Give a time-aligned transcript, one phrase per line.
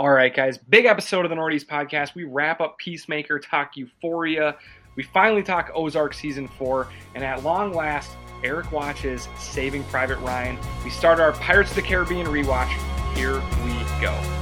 [0.00, 2.14] All right, guys, big episode of the Nordies podcast.
[2.14, 4.56] We wrap up Peacemaker, talk Euphoria.
[4.96, 8.10] We finally talk Ozark season four, and at long last,
[8.42, 10.58] Eric watches Saving Private Ryan.
[10.84, 12.70] We start our Pirates of the Caribbean rewatch.
[13.14, 14.39] Here we go.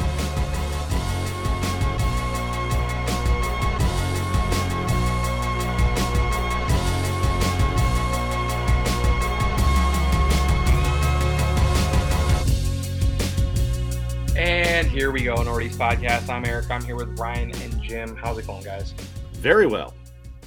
[15.08, 16.28] Here we go, Nordies podcast.
[16.28, 16.70] I'm Eric.
[16.70, 18.14] I'm here with Ryan and Jim.
[18.14, 18.92] How's it going, guys?
[19.32, 19.94] Very well.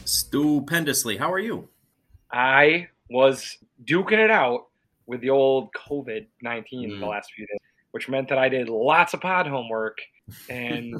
[0.05, 1.17] Stupendously.
[1.17, 1.67] How are you?
[2.31, 4.67] I was duking it out
[5.07, 6.99] with the old COVID 19 Mm.
[6.99, 7.57] the last few days,
[7.89, 9.97] which meant that I did lots of pod homework
[10.47, 10.93] and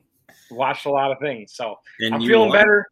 [0.50, 1.52] watched a lot of things.
[1.54, 2.58] So And I'm feeling won?
[2.58, 2.86] better.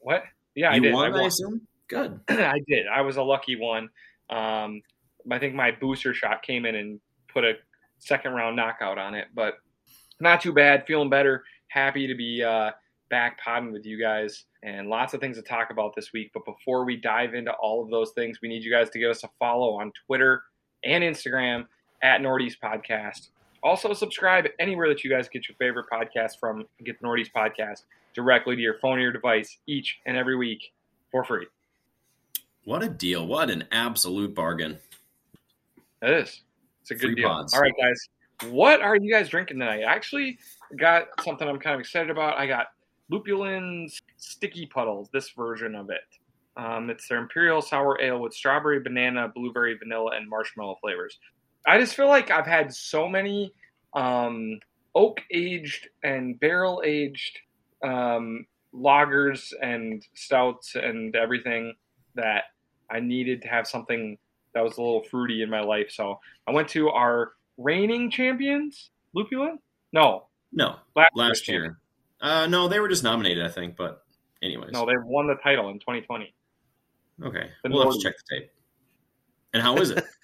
[0.00, 0.24] What?
[0.54, 0.92] Yeah, I You did.
[0.92, 1.62] won, I I assume?
[1.88, 2.20] Good.
[2.28, 2.86] I did.
[2.92, 3.88] I was a lucky one.
[4.28, 4.82] Um,
[5.30, 7.00] I think my booster shot came in and
[7.32, 7.54] put a
[8.00, 9.54] second round knockout on it, but
[10.20, 10.86] not too bad.
[10.86, 11.44] Feeling better.
[11.68, 12.70] Happy to be uh,
[13.10, 16.30] back podding with you guys and lots of things to talk about this week.
[16.34, 19.10] But before we dive into all of those things, we need you guys to give
[19.10, 20.42] us a follow on Twitter
[20.84, 21.66] and Instagram
[22.02, 23.28] at Nordies Podcast.
[23.62, 26.66] Also, subscribe anywhere that you guys get your favorite podcast from.
[26.84, 27.82] Get the Nordies Podcast
[28.14, 30.72] directly to your phone or your device each and every week
[31.10, 31.46] for free.
[32.64, 33.26] What a deal.
[33.26, 34.78] What an absolute bargain.
[36.02, 36.40] It is.
[36.80, 37.28] It's a good Free deal.
[37.28, 37.54] pods.
[37.54, 38.08] All right, guys.
[38.50, 39.82] What are you guys drinking tonight?
[39.82, 40.38] I actually
[40.78, 42.38] got something I'm kind of excited about.
[42.38, 42.68] I got
[43.10, 46.00] Lupulin's Sticky Puddles, this version of it.
[46.56, 51.18] Um, it's their Imperial Sour Ale with strawberry, banana, blueberry, vanilla, and marshmallow flavors.
[51.66, 53.52] I just feel like I've had so many
[53.94, 54.58] um,
[54.94, 57.38] oak aged and barrel aged
[57.84, 61.74] um, lagers and stouts and everything
[62.14, 62.44] that
[62.90, 64.16] I needed to have something
[64.54, 65.90] that was a little fruity in my life.
[65.90, 69.58] So I went to our reigning champions, Lupulin.
[69.92, 71.78] No, No, last, last year's year.
[72.20, 73.76] Uh, no, they were just nominated, I think.
[73.76, 74.02] But,
[74.42, 74.72] anyways.
[74.72, 76.34] No, they won the title in 2020.
[77.24, 77.50] okay.
[77.62, 78.50] The We'll have to check the tape.
[79.52, 80.04] And how is it?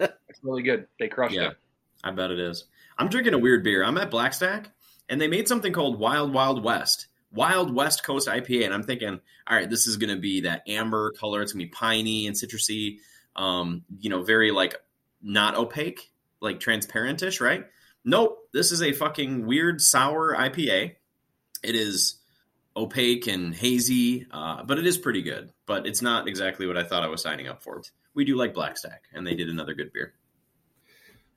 [0.00, 0.88] It's really good.
[0.98, 1.56] They crushed yeah, it.
[2.02, 2.64] I bet it is.
[2.98, 3.84] I'm drinking a weird beer.
[3.84, 4.66] I'm at Blackstack,
[5.08, 7.06] and they made something called Wild Wild West.
[7.34, 8.64] Wild West Coast IPA.
[8.64, 11.42] And I'm thinking, all right, this is going to be that amber color.
[11.42, 12.98] It's going to be piney and citrusy.
[13.36, 14.76] Um, you know, very like
[15.22, 17.66] not opaque, like transparentish, right?
[18.04, 18.48] Nope.
[18.52, 20.96] This is a fucking weird sour IPA.
[21.62, 22.16] It is
[22.76, 25.50] opaque and hazy, uh, but it is pretty good.
[25.66, 27.82] But it's not exactly what I thought I was signing up for.
[28.14, 30.14] We do like Black Stack, and they did another good beer.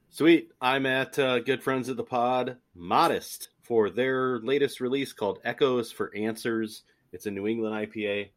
[0.10, 0.52] Sweet.
[0.60, 5.92] I'm at uh, Good Friends of the Pod, Modist, for their latest release called Echoes
[5.92, 6.84] for Answers.
[7.12, 8.30] It's a New England IPA.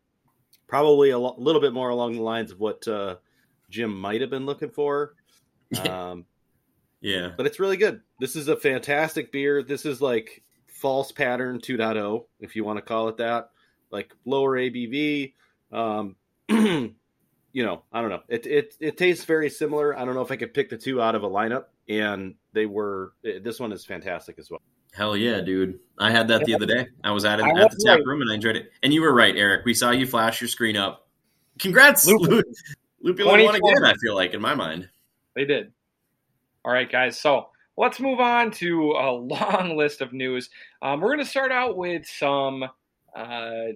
[0.67, 3.17] Probably a lo- little bit more along the lines of what uh,
[3.71, 5.15] Jim might have been looking for.
[5.89, 6.27] Um,
[7.01, 7.31] Yeah.
[7.37, 8.01] but it's really good.
[8.19, 9.63] This is a fantastic beer.
[9.63, 13.51] This is like false pattern 2.0, if you want to call it that.
[13.93, 15.33] Like lower ABV.
[15.73, 16.17] Um,
[16.49, 16.93] you
[17.55, 18.23] know, I don't know.
[18.29, 19.97] It, it it tastes very similar.
[19.97, 22.67] I don't know if I could pick the two out of a lineup, and they
[22.67, 23.13] were.
[23.25, 24.61] eh, This one is fantastic as well.
[24.93, 25.79] Hell yeah, dude!
[25.99, 26.87] I had that the other day.
[27.05, 28.71] I was at it at the tap room and I enjoyed it.
[28.83, 29.65] And you were right, Eric.
[29.65, 31.09] We saw you flash your screen up.
[31.61, 32.45] Congrats, Lupe.
[33.03, 33.59] Lupe won 2020.
[33.59, 33.85] again.
[33.85, 34.89] I feel like in my mind.
[35.35, 35.73] They did.
[36.65, 37.19] All right, guys.
[37.19, 40.51] So let's move on to a long list of news.
[40.83, 42.65] Um, we're going to start out with some
[43.15, 43.73] uh,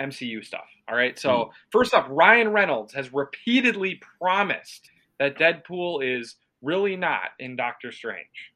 [0.00, 0.66] MCU stuff.
[0.88, 1.18] All right.
[1.18, 7.92] So first up, Ryan Reynolds has repeatedly promised that Deadpool is really not in Doctor
[7.92, 8.52] Strange.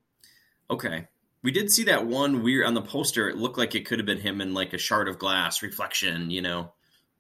[0.71, 1.07] Okay,
[1.43, 3.29] we did see that one weird on the poster.
[3.29, 6.31] It looked like it could have been him in like a shard of glass reflection.
[6.31, 6.73] You know,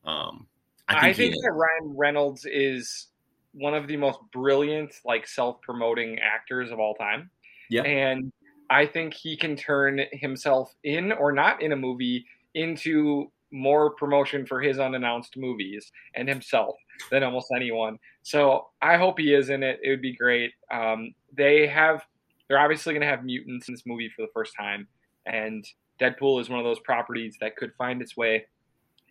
[0.04, 0.46] um,
[0.90, 3.08] I I think, think, that Ryan Reynolds is
[3.52, 7.30] one of the most brilliant, like self-promoting actors of all time.
[7.68, 7.82] Yeah.
[7.82, 8.32] And
[8.68, 14.46] I think he can turn himself in or not in a movie into more promotion
[14.46, 16.76] for his unannounced movies and himself
[17.10, 17.98] than almost anyone.
[18.22, 19.80] So I hope he is in it.
[19.82, 20.52] It would be great.
[20.70, 22.04] Um, they have,
[22.48, 24.86] they're obviously going to have mutants in this movie for the first time,
[25.26, 25.64] and
[26.00, 28.46] Deadpool is one of those properties that could find its way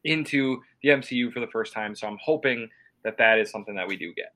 [0.03, 1.95] into the MCU for the first time.
[1.95, 2.69] So I'm hoping
[3.03, 4.33] that that is something that we do get.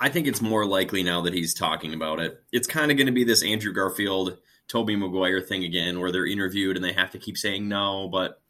[0.00, 2.40] I think it's more likely now that he's talking about it.
[2.52, 6.26] It's kind of going to be this Andrew Garfield, Tobey Maguire thing again, where they're
[6.26, 8.08] interviewed and they have to keep saying no.
[8.08, 8.40] But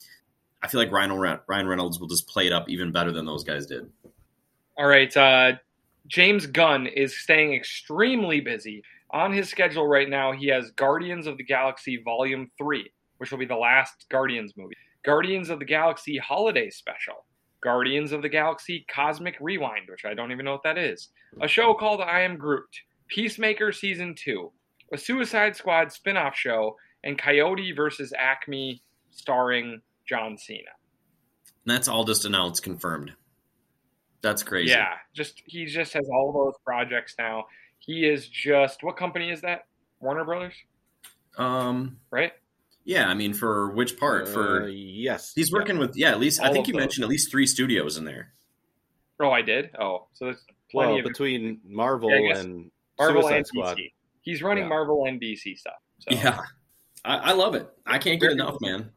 [0.62, 3.44] I feel like Ryan, Ryan Reynolds will just play it up even better than those
[3.44, 3.88] guys did.
[4.76, 5.14] All right.
[5.16, 5.52] Uh,
[6.06, 8.82] James Gunn is staying extremely busy.
[9.10, 13.38] On his schedule right now, he has Guardians of the Galaxy Volume 3, which will
[13.38, 17.24] be the last Guardians movie, Guardians of the Galaxy Holiday Special,
[17.62, 21.08] Guardians of the Galaxy Cosmic Rewind, which I don't even know what that is,
[21.40, 22.68] a show called I Am Groot,
[23.08, 24.52] Peacemaker Season 2,
[24.92, 30.70] a Suicide Squad spin-off show, and Coyote versus Acme starring John Cena.
[31.66, 33.12] And that's all just announced, confirmed.
[34.20, 34.70] That's crazy.
[34.70, 37.44] Yeah, just he just has all those projects now.
[37.78, 39.66] He is just what company is that?
[40.00, 40.54] Warner Brothers,
[41.36, 41.98] Um.
[42.10, 42.32] right?
[42.88, 43.08] Yeah.
[43.08, 44.24] I mean, for which part?
[44.28, 46.10] Uh, For yes, he's working with yeah.
[46.10, 46.80] At least I think you those.
[46.80, 48.32] mentioned at least three studios in there.
[49.20, 49.70] Oh, I did.
[49.78, 53.76] Oh, so there's plenty well of between Marvel Yeah, and Marvel Suicide and Squad.
[53.76, 53.92] DC.
[54.22, 54.68] He's running Yeah.
[54.70, 55.74] Marvel and DC stuff.
[55.98, 56.14] So.
[56.16, 56.40] Yeah.
[57.04, 57.68] I, I love it.
[57.86, 58.90] I can't get enough, man.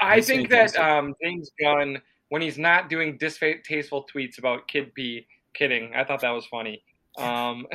[0.00, 0.80] I He's think fantastic.
[0.80, 2.00] that um, James Gunn,
[2.30, 5.92] when he's not doing distasteful tweets about Kid P, kidding.
[5.94, 6.82] I thought that was funny.
[7.18, 7.66] Um,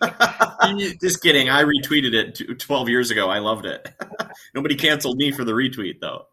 [1.00, 1.48] Just kidding.
[1.48, 3.28] I retweeted it 12 years ago.
[3.28, 3.88] I loved it.
[4.54, 6.26] Nobody canceled me for the retweet, though.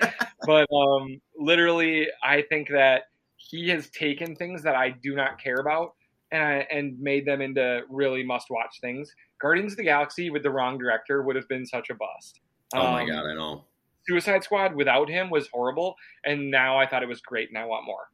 [0.46, 3.04] but um, literally, I think that
[3.36, 5.94] he has taken things that I do not care about
[6.30, 9.12] and, and made them into really must-watch things.
[9.40, 12.40] Guardians of the Galaxy with the wrong director would have been such a bust.
[12.74, 13.64] Oh my Um, God, I know.
[14.06, 15.94] Suicide Squad without him was horrible,
[16.24, 18.08] and now I thought it was great, and I want more.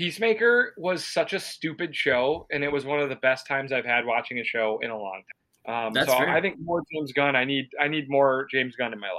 [0.00, 3.84] Peacemaker was such a stupid show, and it was one of the best times I've
[3.84, 5.22] had watching a show in a long
[5.66, 5.86] time.
[5.88, 6.30] Um, That's so fair.
[6.30, 7.36] I think more James Gunn.
[7.36, 9.16] I need I need more James Gunn in my life.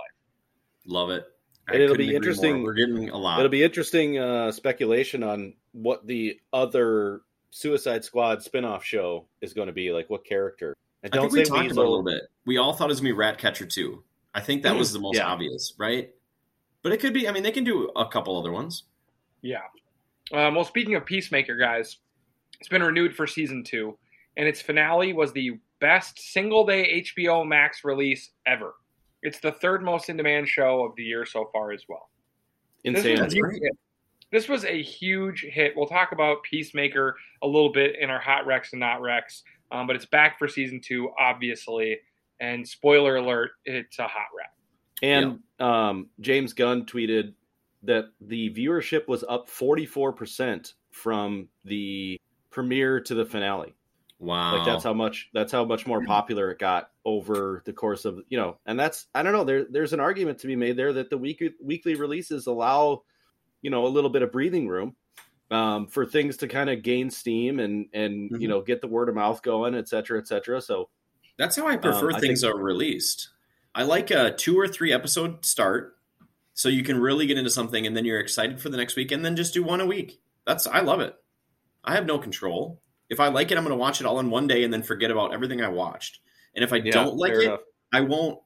[0.88, 1.24] Love it.
[1.70, 2.64] I And it'll be interesting- more.
[2.66, 3.38] We're getting a lot.
[3.38, 9.68] It'll be interesting uh, speculation on what the other Suicide Squad spin-off show is going
[9.68, 9.92] to be.
[9.92, 10.76] Like what character?
[11.04, 11.78] And I don't think we talked Weasel.
[11.84, 12.24] about a little bit.
[12.48, 14.04] We all thought it was going to be Ratcatcher 2.
[14.34, 15.28] I think that was the most Yeah.
[15.28, 16.10] obvious, right?
[16.82, 17.28] But it could be.
[17.28, 18.86] I mean, they can do a couple other ones.
[19.44, 19.60] Yeah.
[20.34, 21.98] Um, well, speaking of Peacemaker, guys,
[22.60, 23.98] it's been renewed for season two,
[24.38, 28.76] and its finale was the best single day HBO Max release ever.
[29.24, 32.10] It's the third most in demand show of the year so far as well.
[32.84, 33.60] This was,
[34.32, 35.74] this was a huge hit.
[35.76, 39.86] We'll talk about Peacemaker a little bit in our Hot Rex and Not Rex, um,
[39.86, 42.00] but it's back for season two, obviously.
[42.40, 44.52] And spoiler alert, it's a hot wreck.
[45.04, 47.34] And um, James Gunn tweeted
[47.84, 52.20] that the viewership was up 44% from the
[52.50, 53.74] premiere to the finale.
[54.20, 54.58] Wow.
[54.58, 58.20] Like that's how much that's how much more popular it got over the course of
[58.30, 59.44] you know, and that's I don't know.
[59.44, 63.02] There there's an argument to be made there that the weekly weekly releases allow
[63.64, 64.96] you know a little bit of breathing room
[65.50, 68.50] um, for things to kind of gain steam and and you Mhm.
[68.50, 70.62] know get the word of mouth going, et cetera, et cetera.
[70.62, 70.90] So
[71.38, 73.30] That's how I prefer Um, I things think- are released.
[73.74, 75.98] I like a two or three episode start,
[76.62, 79.12] so you can really get into something, and then you're excited for the next week,
[79.12, 80.22] and then just do one a week.
[80.46, 81.16] That's I love it.
[81.84, 82.80] I have no control.
[83.10, 84.84] If I like it, I'm going to watch it all in one day, and then
[84.84, 86.20] forget about everything I watched.
[86.56, 87.62] And if I yeah, don't like it, enough.
[87.92, 88.40] I won't.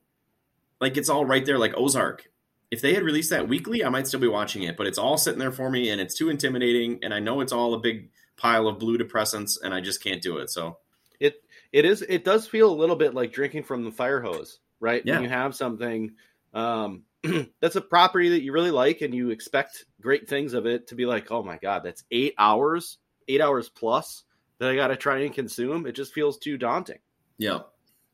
[0.79, 2.29] Like it's all right there, like Ozark.
[2.71, 5.17] If they had released that weekly, I might still be watching it, but it's all
[5.17, 8.11] sitting there for me, and it's too intimidating, and I know it's all a big
[8.37, 10.49] pile of blue depressants, and I just can't do it.
[10.49, 10.77] So
[11.19, 14.59] it it is it does feel a little bit like drinking from the fire hose
[14.79, 15.15] right Yeah.
[15.15, 16.15] when you have something
[16.53, 17.03] um
[17.61, 20.95] that's a property that you really like and you expect great things of it to
[20.95, 24.23] be like oh my god that's eight hours eight hours plus
[24.59, 26.99] that i gotta try and consume it just feels too daunting
[27.37, 27.59] yeah,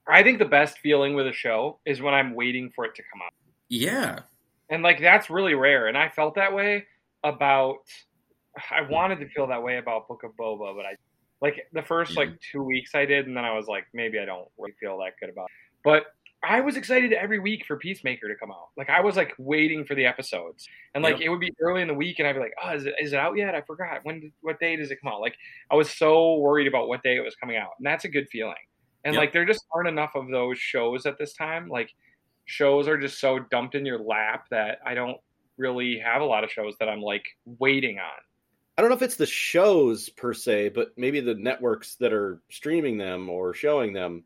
[0.07, 3.03] I think the best feeling with a show is when I'm waiting for it to
[3.11, 3.33] come out.
[3.69, 4.19] yeah.
[4.69, 5.87] And like that's really rare.
[5.87, 6.85] And I felt that way
[7.23, 7.79] about
[8.69, 10.95] I wanted to feel that way about Book of Boba, but I
[11.41, 12.37] like the first like mm.
[12.51, 15.13] two weeks I did, and then I was like, maybe I don't really feel that
[15.19, 15.79] good about it.
[15.83, 16.03] But
[16.43, 18.69] I was excited every week for Peacemaker to come out.
[18.75, 20.67] Like I was like waiting for the episodes.
[20.95, 21.21] And like Yep.
[21.21, 23.13] it would be early in the week and I'd be like, Oh, is it is
[23.13, 23.53] it out yet?
[23.53, 23.99] I forgot.
[24.03, 25.21] When what day does it come out?
[25.21, 25.35] Like
[25.69, 27.71] I was so worried about what day it was coming out.
[27.77, 28.55] And that's a good feeling.
[29.03, 29.21] And Yep.
[29.21, 31.69] like there just aren't enough of those shows at this time.
[31.69, 31.91] Like
[32.45, 35.17] shows are just so dumped in your lap that I don't
[35.57, 38.05] really have a lot of shows that I'm like waiting on.
[38.77, 42.41] i don't know if it's the shows per se but maybe the networks that are
[42.49, 44.23] streaming them or showing them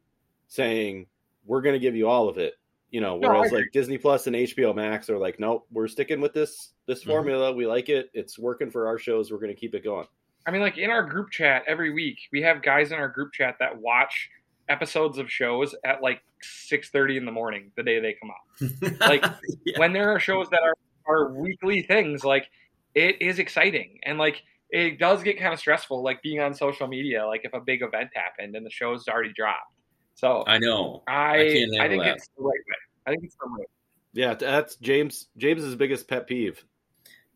[0.47, 1.07] saying
[1.45, 2.53] we're going to give you all of it
[2.91, 3.59] you know whereas agree.
[3.61, 7.07] like disney plus and hbo max are like nope we're sticking with this this Mhm.
[7.07, 10.07] formula we like it it's working for our shows we're going to keep it going
[10.47, 13.33] I mean, like in our group chat every week, we have guys in our group
[13.33, 14.29] chat that watch
[14.69, 18.99] episodes of shows at like six thirty in the morning the day they come out.
[19.09, 19.25] Like,
[19.65, 19.79] Yeah.
[19.79, 20.75] When there are shows that are
[21.07, 22.47] are weekly things, like
[22.93, 26.85] it is exciting and like it does get kind of stressful, like being on social
[26.87, 29.71] media, like if a big event happened and the show's already dropped.
[30.15, 31.03] So I know.
[31.07, 32.15] I I can't I, think that.
[32.15, 32.75] it's the right way.
[33.05, 33.59] I think it's the right.
[33.59, 33.65] way.
[34.13, 35.27] Yeah, that's James.
[35.37, 36.63] James's biggest pet peeve.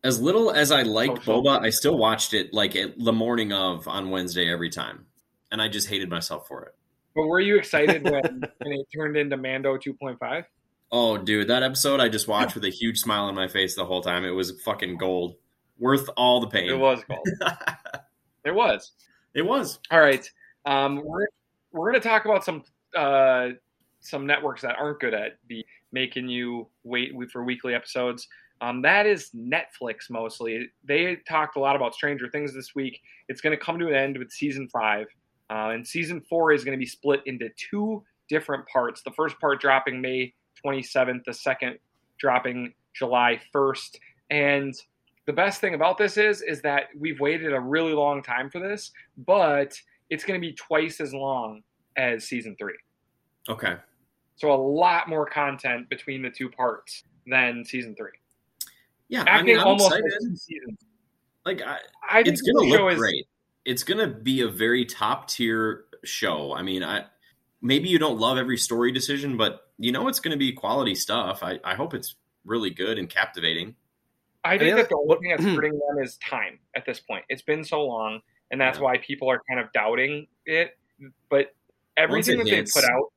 [0.01, 1.43] As little as I liked Social.
[1.43, 5.05] Boba, I still watched it like at the morning of on Wednesday every time,
[5.51, 6.75] and I just hated myself for it.
[7.15, 8.13] But were you excited when,
[8.59, 10.45] when it turned into Mando 2.5?
[10.91, 13.85] Oh, dude, that episode I just watched with a huge smile on my face the
[13.85, 14.23] whole time.
[14.23, 15.35] It was fucking gold,
[15.77, 16.69] worth all the pain.
[16.69, 17.27] It was gold.
[18.45, 18.91] it was.
[19.33, 19.79] it was.
[19.91, 20.25] All right.
[20.65, 21.27] Um, we're
[21.71, 22.63] we're going to talk about some
[22.95, 23.49] uh,
[24.01, 28.27] some networks that aren't good at be making you wait for weekly episodes.
[28.61, 30.67] Um, that is Netflix mostly.
[30.83, 32.99] They talked a lot about Stranger Things this week.
[33.27, 35.07] It's going to come to an end with season five,
[35.49, 39.01] uh, and season four is going to be split into two different parts.
[39.01, 40.33] The first part dropping May
[40.65, 41.77] 27th, the second
[42.19, 43.97] dropping July 1st.
[44.29, 44.75] And
[45.25, 48.59] the best thing about this is is that we've waited a really long time for
[48.59, 48.91] this,
[49.25, 51.61] but it's going to be twice as long
[51.97, 52.73] as season 3.
[53.49, 53.75] Okay.
[54.35, 58.07] So a lot more content between the two parts than season 3.
[59.09, 60.03] Yeah, Acting I mean, I'm almost excited.
[60.03, 60.77] like two seasons.
[61.45, 61.77] Like, I,
[62.09, 63.25] I it's gonna the show look is great.
[63.65, 66.53] It's gonna be a very top tier show.
[66.53, 67.05] I mean, I
[67.61, 71.41] maybe you don't love every story decision, but you know it's gonna be quality stuff.
[71.41, 73.75] I, I hope it's really good and captivating.
[74.43, 76.99] I think Yeah, that the only what- thing that's hurting them is time at this
[76.99, 77.25] point.
[77.29, 78.83] It's been so long, and that's Yeah.
[78.85, 80.77] why people are kind of doubting it.
[81.29, 81.53] But
[81.95, 83.11] everything it that they've put out,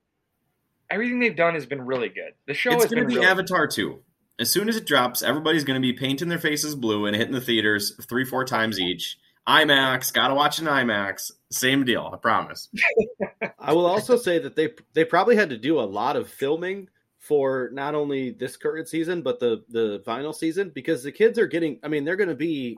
[0.91, 2.35] everything they've done has been really good.
[2.47, 4.03] The show it's has gonna been be really Avatar two.
[4.39, 7.41] As soon as it drops, everybody's gonna be painting their faces blue and hitting the
[7.41, 9.19] theaters three, four times each.
[9.49, 11.33] IMAX, gotta watch an IMAX.
[11.51, 12.69] Same deal, I promise.
[13.59, 16.89] I will also say that they they probably had to do a lot of filming
[17.19, 21.47] for not only this current season but the the final season because the kids are
[21.47, 21.79] getting.
[21.83, 22.77] I mean, they're going to be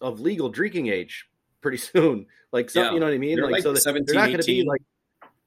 [0.00, 1.28] of legal drinking age
[1.60, 2.26] pretty soon.
[2.52, 2.92] Like, some, Yeah.
[2.94, 3.36] you know what I mean?
[3.36, 4.82] They're like, like so that 17, they're not going to be like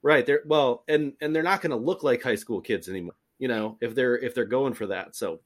[0.02, 0.26] right.
[0.26, 3.16] They're well, and and they're not going to look like high school kids anymore.
[3.40, 5.42] You know, if they're if they're going for that, so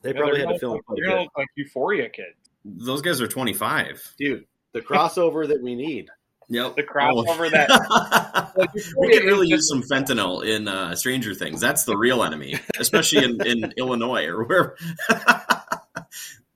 [0.00, 1.24] they Yeah, probably had to film look- quite a They're gonna bit.
[1.24, 2.36] look like Euphoria kids.
[2.64, 4.02] Those guys are twenty five.
[4.16, 4.46] dude.
[4.72, 6.08] The crossover that we need.
[6.48, 6.76] Yep.
[6.76, 11.60] The crossover that- we Euphoria could really use some fentanyl in uh, Stranger Things.
[11.60, 14.74] That's the real enemy, especially in, in Illinois or where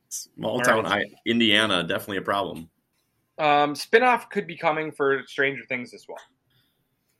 [0.08, 2.70] small town I, Indiana, definitely a problem.
[3.38, 6.18] Um, spinoff could be coming for Stranger Things as well.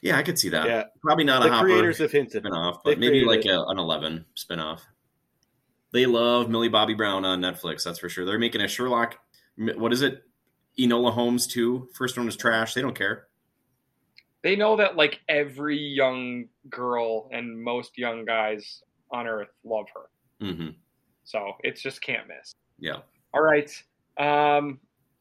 [0.01, 0.67] Yeah, I could see that.
[0.67, 2.45] Yeah, Probably not the a Hopper creators have hinted.
[2.45, 4.81] spinoff, but maybe like a, an Eleven spinoff.
[5.93, 7.83] They love Millie Bobby Brown on Netflix.
[7.85, 8.25] That's for sure.
[8.25, 9.17] They're making a Sherlock.
[9.57, 10.23] What is it?
[10.79, 11.89] Enola Holmes too.
[11.95, 12.75] First one was trash.
[12.75, 13.27] They don't care.
[14.43, 20.47] They know that like every young girl and most young guys on Earth love her,
[20.53, 20.69] hmm
[21.25, 22.55] so it's just can't miss.
[22.79, 22.99] Yeah.
[23.35, 23.71] All right.
[24.17, 24.79] Um,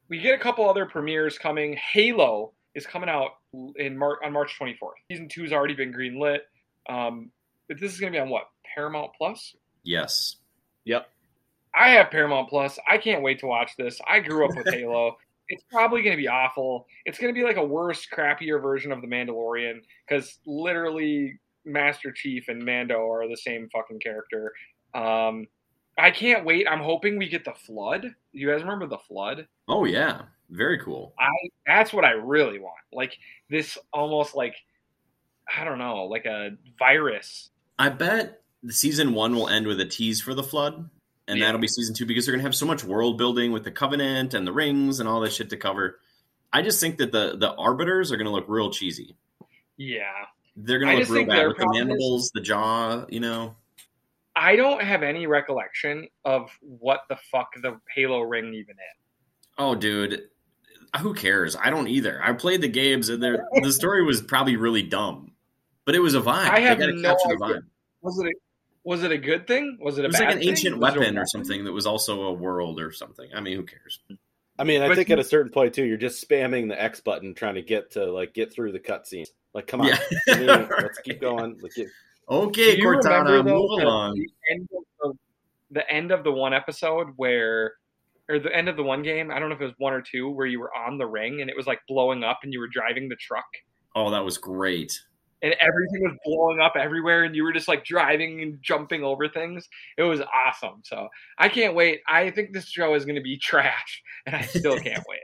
[0.10, 1.78] we get a couple other premieres coming.
[1.94, 3.32] Halo is coming out
[3.76, 4.92] in Mar- on March 24th.
[5.12, 6.40] Season two has already been greenlit.
[6.90, 7.32] Um,
[7.68, 9.56] but this is going to be on what Paramount Plus.
[9.84, 10.38] Yes.
[10.86, 11.08] Yep.
[11.76, 12.80] I have Paramount Plus.
[12.88, 14.00] I can't wait to watch this.
[14.08, 15.18] I grew up with Halo.
[15.50, 16.88] It's probably going to be awful.
[17.06, 22.12] It's going to be like a worse, crappier version of The Mandalorian because literally Master
[22.12, 24.52] Chief and Mando are the same fucking character.
[24.94, 25.48] Um,
[25.98, 26.68] I can't wait.
[26.70, 28.14] I'm hoping we get the Flood.
[28.38, 29.48] You guys remember the Flood?
[29.68, 30.24] Oh yeah.
[30.50, 31.14] Very cool.
[31.20, 31.30] I
[31.66, 32.78] that's what I really want.
[32.94, 33.18] Like
[33.50, 34.56] this almost like
[35.54, 37.50] I don't know, like a virus.
[37.80, 40.90] I bet the season one will end with a tease for the flood,
[41.28, 41.46] and Yeah.
[41.46, 44.34] that'll be season two because they're gonna have so much world building with the covenant
[44.34, 46.00] and the rings and all that shit to cover.
[46.54, 49.16] I just think that the the arbiters are gonna look real cheesy.
[49.78, 50.04] Yeah.
[50.56, 53.06] They're gonna look real bad with the problem is- mandibles, the jaw.
[53.10, 53.56] You know,
[54.40, 59.18] I don't have any recollection of what the fuck the Halo ring even is.
[59.58, 60.24] oh dude,
[61.02, 61.56] who cares?
[61.56, 62.22] I don't either.
[62.24, 65.32] I played the games and the story was probably really dumb,
[65.86, 66.50] but it was a vibe.
[66.50, 67.56] I have they gotta no the idea.
[67.62, 67.64] vibe.
[68.02, 68.32] Was it a,
[68.84, 69.78] was it a good thing?
[69.82, 70.50] Was it a It was bad like an thing?
[70.50, 73.30] ancient Was weapon or something that was also a world or something.
[73.36, 74.00] I mean, who cares?
[74.60, 76.82] I mean, I But think you- at a certain point too, you're just spamming the
[76.82, 79.26] X button trying to get to like get through the cutscene.
[79.54, 80.00] Like, come on, Yeah.
[80.28, 80.46] give me-
[80.82, 81.58] let's keep going.
[81.62, 81.88] Let's get,
[82.30, 84.16] Okay, you remember, Cortana, though, move along.
[84.16, 85.14] The end, of the,
[85.80, 87.74] the end of the one episode where,
[88.30, 90.02] or the end of the one game, I don't know if it was one or
[90.02, 92.60] two, where you were on the ring and it was like blowing up and you
[92.60, 93.46] were driving the truck
[93.96, 94.92] Oh, that was great.
[95.42, 99.30] and everything was blowing up everywhere and you were just like driving and jumping over
[99.30, 99.68] things.
[99.98, 100.82] It was awesome.
[100.84, 101.08] So
[101.38, 102.02] I can't wait.
[102.10, 105.22] I think this show is going to be trash and I still can't wait.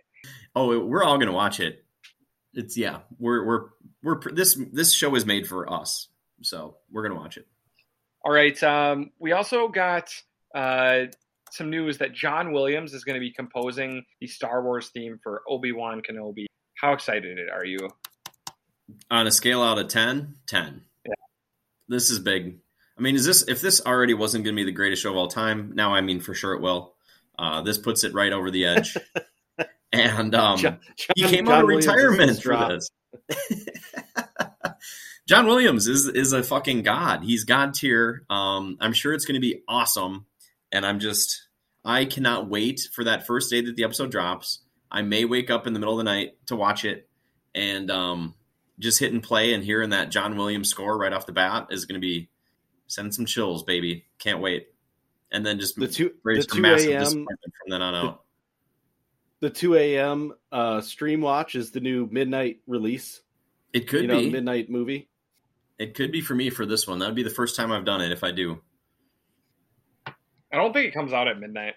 [0.56, 1.84] Oh, we're all gonna watch it.
[2.54, 3.66] It's yeah, we're we're
[4.04, 6.08] we're this this show is made for us,
[6.44, 7.48] so we're gonna watch it.
[8.26, 8.62] All right.
[8.64, 10.10] Um, we also got
[10.56, 11.06] uh,
[11.52, 15.44] some news that John Williams is going to be composing the Star Wars theme for
[15.48, 16.46] Obi Wan Kenobi.
[16.76, 17.78] How excited are you?
[19.12, 20.82] On a scale out of 10, 10.
[21.06, 21.14] Yeah.
[21.90, 22.60] This is big.
[22.98, 25.18] I mean, is this if this already wasn't going to be the greatest show of
[25.18, 25.74] all time?
[25.76, 26.96] Now, I mean, for sure it will.
[27.38, 28.96] Uh, this puts it right over the edge.
[29.92, 30.80] and um, John-
[31.16, 32.90] he came John out of Williams retirement for this.
[35.28, 37.24] John Williams is is a fucking god.
[37.24, 38.26] He's god tier.
[38.30, 40.26] Um, I'm sure it's going to be awesome,
[40.72, 41.48] and I'm just
[41.86, 44.60] I cannot wait for that first day that the episode drops.
[44.92, 47.10] I may wake up in the middle of the night to watch it,
[47.56, 48.36] and um,
[48.80, 52.00] just hitting play and hearing that John Williams score right off the bat is going
[52.00, 52.30] to be
[52.88, 54.06] send some chills, baby.
[54.20, 54.68] Can't wait.
[55.32, 57.00] And then just The two the two massive a.m.
[57.00, 58.24] disappointment from then on out.
[59.40, 60.34] the two a.m.
[60.52, 63.22] Uh, stream watch is the new midnight release.
[63.72, 64.30] It could you know, be.
[64.30, 65.10] midnight movie.
[65.84, 67.00] It could be for me for this one.
[67.00, 68.62] That would be the first time I've done it if I do.
[70.08, 71.74] I don't think it comes out at midnight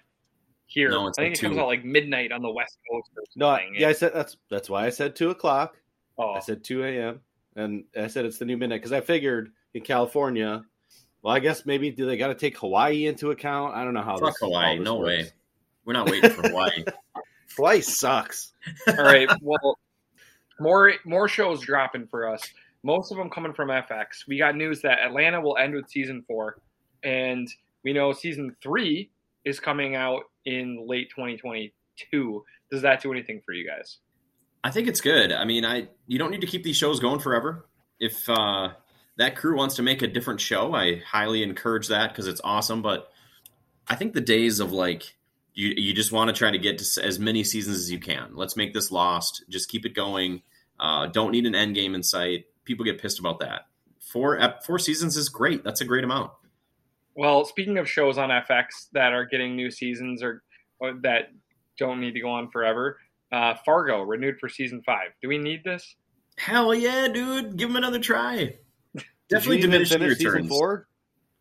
[0.66, 0.90] here.
[0.90, 3.22] No, it's I think like it comes out like midnight on the West Coast or
[3.34, 5.76] No, I, yeah, I said that's that's why I said two o'clock.
[6.18, 7.20] oh, I said two a.m.
[7.56, 10.62] and I said it's the new midnight because I figured in California.
[11.22, 13.74] Well, I guess maybe do they got to take Hawaii into account?
[13.74, 14.18] I don't know how.
[14.18, 14.78] Fuck this, Hawaii.
[14.78, 15.06] this No works.
[15.08, 15.30] way.
[15.84, 16.84] We're not waiting for Hawaii.
[17.56, 18.52] Hawaii sucks.
[18.86, 19.28] all right.
[19.42, 19.78] Well,
[20.60, 22.42] more more shows dropping for us.
[22.86, 24.28] Most of them coming from FX.
[24.28, 26.58] We got news that Atlanta will end with season four,
[27.02, 27.48] and
[27.82, 29.10] we know season three
[29.44, 32.44] is coming out in late 2022.
[32.70, 33.98] Does that do anything for you guys?
[34.62, 35.32] I think it's good.
[35.32, 37.66] I mean, I you don't need to keep these shows going forever.
[37.98, 38.68] If uh,
[39.16, 42.82] that crew wants to make a different show, I highly encourage that because it's awesome.
[42.82, 43.10] But
[43.88, 45.16] I think the days of like
[45.54, 48.36] you you just want to try to get to as many seasons as you can.
[48.36, 49.42] Let's make this Lost.
[49.48, 50.42] Just keep it going.
[50.78, 52.44] Uh, don't need an end game in sight.
[52.66, 53.62] People get pissed about that.
[54.00, 55.64] Four four seasons is great.
[55.64, 56.32] That's a great amount.
[57.14, 60.42] Well, speaking of shows on FX that are getting new seasons or,
[60.78, 61.30] or that
[61.78, 62.98] don't need to go on forever,
[63.32, 65.12] uh, Fargo renewed for season five.
[65.22, 65.96] Do we need this?
[66.36, 67.56] Hell yeah, dude!
[67.56, 68.56] Give them another try.
[69.30, 70.48] Definitely diminishing returns.
[70.48, 70.86] four?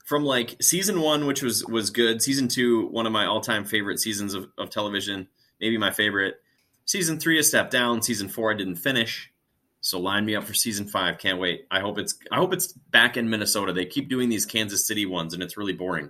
[0.06, 2.22] from like season one, which was was good.
[2.22, 5.28] Season two, one of my all time favorite seasons of, of television,
[5.60, 6.36] maybe my favorite.
[6.86, 8.02] Season three, a step down.
[8.02, 9.32] Season four, I didn't finish.
[9.86, 11.20] So line me up for season five.
[11.20, 11.68] Can't wait.
[11.70, 13.72] I hope it's I hope it's back in Minnesota.
[13.72, 16.10] They keep doing these Kansas City ones, and it's really boring.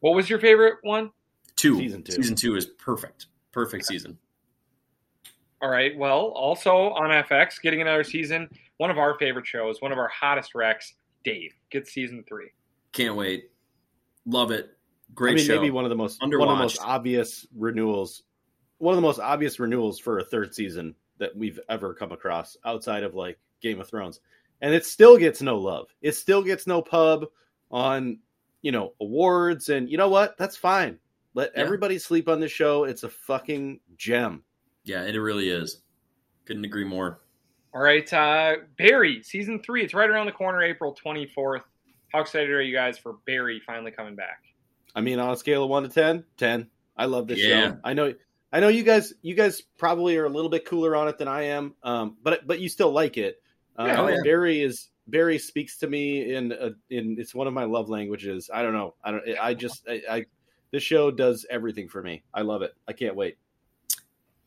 [0.00, 1.10] What was your favorite one?
[1.56, 1.76] Two.
[1.76, 2.12] Season two.
[2.12, 3.26] Season two is perfect.
[3.52, 4.16] Perfect season.
[5.60, 5.94] All right.
[5.98, 8.48] Well, also on FX, getting another season.
[8.78, 10.94] One of our favorite shows, one of our hottest wrecks,
[11.24, 12.52] Dave, gets season three.
[12.92, 13.50] Can't wait.
[14.24, 14.70] Love it.
[15.14, 15.56] Great I mean, show.
[15.56, 18.22] maybe one of the most one of the most obvious renewals,
[18.78, 22.56] one of the most obvious renewals for a third season that we've ever come across
[22.64, 24.20] outside of like Game of Thrones,
[24.60, 25.88] and it still gets no love.
[26.02, 27.26] It still gets no pub
[27.70, 28.18] on
[28.62, 30.36] you know awards, and you know what?
[30.38, 30.98] That's fine.
[31.34, 31.62] Let Yeah.
[31.62, 32.84] everybody sleep on the show.
[32.84, 34.42] It's a fucking gem.
[34.84, 35.82] yeah, it really is.
[36.44, 37.20] Couldn't agree more.
[37.74, 38.10] All right.
[38.12, 39.82] Uh, Barry, season three.
[39.82, 41.62] It's right around the corner, April 24th.
[42.12, 44.44] How excited are you guys for Barry finally coming back?
[44.94, 46.70] I mean, on a scale of one to 10, 10.
[46.96, 47.72] I love this Yeah.
[47.72, 47.78] show.
[47.84, 48.14] I know,
[48.56, 51.28] I know you guys, you guys probably are a little bit cooler on it than
[51.28, 53.42] I am, um, but but you still like it.
[53.78, 54.00] Uh, Yeah.
[54.00, 54.16] Oh, yeah.
[54.24, 58.48] Barry is Barry speaks to me in a, in it's one of my love languages.
[58.50, 58.94] I don't know.
[59.04, 59.22] I don't.
[59.38, 60.24] I just I, I
[60.70, 62.24] this show does everything for me.
[62.32, 62.74] I love it.
[62.88, 63.36] I can't wait.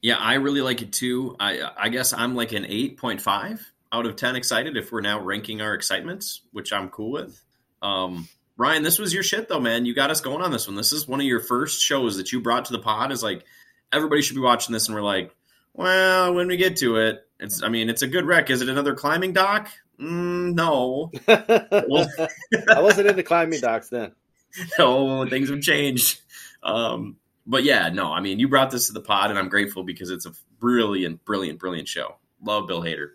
[0.01, 1.35] Yeah, I really like it too.
[1.39, 5.01] I I guess I'm like an eight point five out of ten excited if we're
[5.01, 7.39] now ranking our excitements, which I'm cool with.
[7.83, 9.85] Um, Ryan, this was your shit though, man.
[9.85, 10.75] You got us going on this one.
[10.75, 13.11] This is one of your first shows that you brought to the pod.
[13.11, 13.45] Is like
[13.91, 15.35] everybody should be watching this, and we're like,
[15.73, 17.63] well, when we get to it, it's.
[17.63, 18.49] I mean, it's a good wreck.
[18.49, 19.69] Is it another climbing dock?
[19.99, 24.13] Mm, no, I wasn't into climbing docks then.
[24.79, 26.21] no, things have changed.
[26.63, 29.83] Um, but yeah, no, I mean, you brought this to the pod, and I'm grateful
[29.83, 32.15] because it's a brilliant, brilliant, brilliant show.
[32.41, 33.11] Love Bill Hader.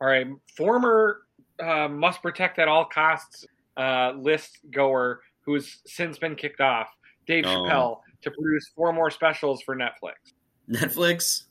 [0.00, 1.22] All right, former
[1.62, 6.88] uh, must protect at all costs uh, list goer who's since been kicked off,
[7.26, 7.48] Dave Oh.
[7.48, 10.14] Chappelle, to produce four more specials for Netflix.
[10.70, 11.44] Netflix,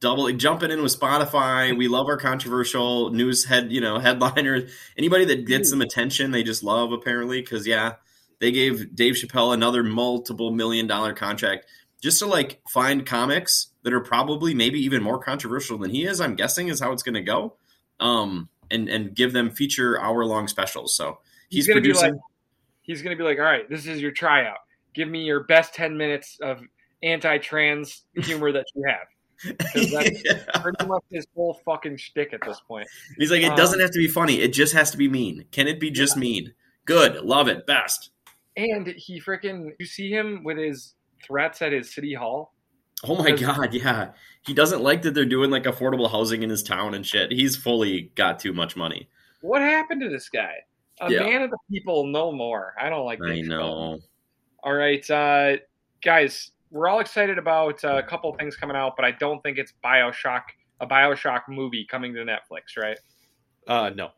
[0.00, 1.76] double jumping in with Spotify.
[1.76, 4.72] We love our controversial news head, you know, headliners.
[4.96, 7.94] Anybody that gets them attention, they just love apparently because yeah,
[8.40, 11.66] they gave Dave Chappelle another multiple million dollar contract
[12.00, 16.20] just to like find comics that are probably maybe even more controversial than he is.
[16.20, 17.56] I'm guessing is how it's going to go,
[18.00, 20.94] um, and and give them feature hour long specials.
[20.94, 21.18] So
[21.48, 22.12] he's, gonna be producing.
[22.12, 22.20] like,
[22.82, 24.58] he's gonna be like, all right, this is your tryout.
[24.94, 26.60] Give me your best ten minutes of
[27.02, 29.54] anti-trans humor that you have.
[29.74, 30.60] that's Yeah.
[30.60, 32.88] pretty much his whole fucking shtick at this point.
[33.18, 34.40] He's like, it Um, doesn't have to be funny.
[34.40, 35.44] It just has to be mean.
[35.52, 36.54] Can it be just mean?
[36.86, 37.16] Good.
[37.24, 37.66] Love it.
[37.66, 38.10] Best.
[38.56, 42.54] And he freaking, you see him with his threats at his city hall.
[43.04, 44.10] Oh my god, yeah.
[44.44, 47.30] He doesn't like that they're doing like affordable housing in his town and shit.
[47.30, 49.08] He's fully got too much money.
[49.40, 50.54] What happened to this guy?
[51.00, 51.20] A Yeah.
[51.20, 52.74] man of the people, no more.
[52.80, 53.20] I don't like.
[53.24, 54.00] I Dave Chappelle.
[54.64, 54.70] Know.
[54.70, 55.56] All right, uh,
[56.02, 59.58] guys, we're all excited about uh, a couple things coming out, but I don't think
[59.58, 60.42] it's Bioshock,
[60.80, 62.98] a Bioshock movie coming to Netflix, right?
[63.66, 64.10] Uh, no.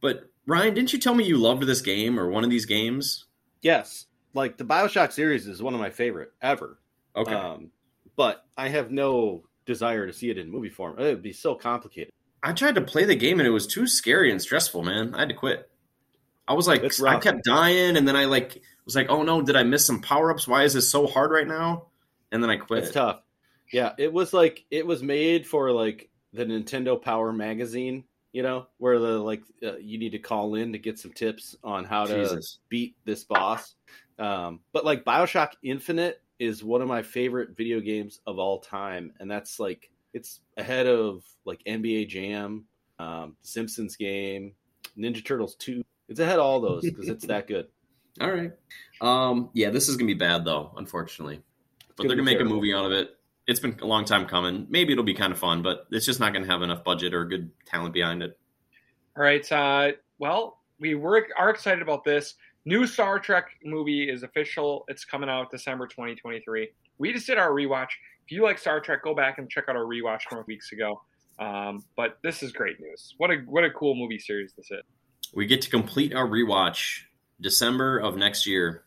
[0.00, 3.26] But Ryan, didn't you tell me you loved this game or one of these games?
[3.62, 6.80] Yes, like the Bioshock series is one of my favorite ever.
[7.14, 7.34] Okay.
[7.34, 7.70] Um,
[8.16, 10.98] but I have no desire to see it in movie form.
[10.98, 12.12] It would be so complicated.
[12.42, 15.14] I tried to play the game and it was too scary and stressful, man.
[15.14, 15.70] I had to quit.
[16.46, 19.56] I was like, I kept dying, and then I like was like, oh no, did
[19.56, 20.48] I miss some power ups?
[20.48, 21.86] Why is this so hard right now?
[22.30, 22.84] And then I quit.
[22.84, 23.20] It's tough.
[23.72, 28.66] Yeah, it was like it was made for like the Nintendo Power magazine, you know,
[28.78, 32.04] where the like uh, you need to call in to get some tips on how
[32.04, 32.58] to Jesus.
[32.68, 33.74] beat this boss.
[34.18, 39.12] Um, but like BioShock Infinite is one of my favorite video games of all time,
[39.20, 42.64] and that's like it's ahead of like NBA Jam,
[42.98, 44.52] um, Simpsons game,
[44.98, 45.84] Ninja Turtles two.
[46.12, 47.66] It's ahead of all those because it's that good.
[48.20, 48.52] All right.
[49.00, 51.40] Um, yeah, this is gonna be bad though, unfortunately.
[51.96, 52.52] But gonna they're gonna make terrible.
[52.52, 53.16] a movie out of it.
[53.46, 54.66] It's been a long time coming.
[54.68, 57.24] Maybe it'll be kind of fun, but it's just not gonna have enough budget or
[57.24, 58.38] good talent behind it.
[59.16, 59.50] All right.
[59.50, 64.84] Uh, well, we were are excited about this new Star Trek movie is official.
[64.88, 66.68] It's coming out December 2023.
[66.98, 67.88] We just did our rewatch.
[68.26, 71.00] If you like Star Trek, go back and check out our rewatch from weeks ago.
[71.38, 73.14] Um, but this is great news.
[73.16, 74.82] What a what a cool movie series this is.
[75.32, 77.02] We get to complete our rewatch
[77.40, 78.84] December of next year,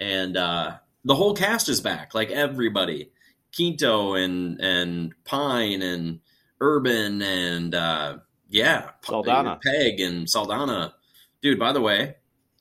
[0.00, 2.14] and uh, the whole cast is back.
[2.14, 3.10] Like everybody,
[3.54, 6.20] Quinto and and Pine and
[6.60, 9.58] Urban and uh, yeah, Saldana.
[9.64, 10.94] Pegg and Saldana.
[11.42, 12.16] Dude, by the way,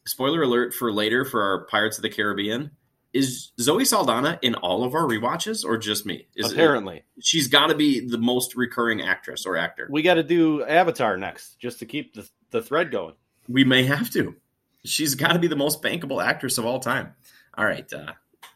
[0.05, 2.71] spoiler alert for later for our Pirates of the Caribbean.
[3.13, 6.27] Is Zoe Saldana in all of our rewatches or just me?
[6.35, 9.87] Is it- Apparently, she's got to be the most recurring actress or actor.
[9.91, 13.13] we got to do Avatar next just to keep the the thread going.
[13.47, 14.36] We may have to.
[14.86, 17.13] She's got to be the most bankable actress of all time.
[17.58, 18.13] All right, uh,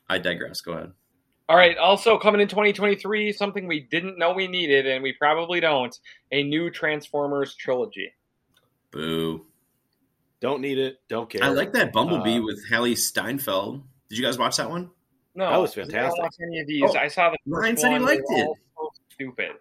[0.10, 0.62] I digress.
[0.62, 0.92] Go ahead.
[1.50, 1.78] All right.
[1.78, 5.98] Also coming in 2023, something we didn't know we needed, and we probably don't.
[6.34, 8.12] A new Transformers trilogy.
[8.92, 9.46] Boo.
[10.42, 11.00] Don't need it.
[11.08, 11.44] Don't care.
[11.44, 13.82] I like that Bumblebee Uh, with Hailee Steinfeld.
[14.10, 14.92] Did you guys watch that one?
[15.36, 16.22] No, That was I don't fantastic.
[16.24, 16.84] watch any of these.
[16.84, 18.50] Oh, I saw the first Ryan said he liked it.
[18.76, 19.52] so stupid.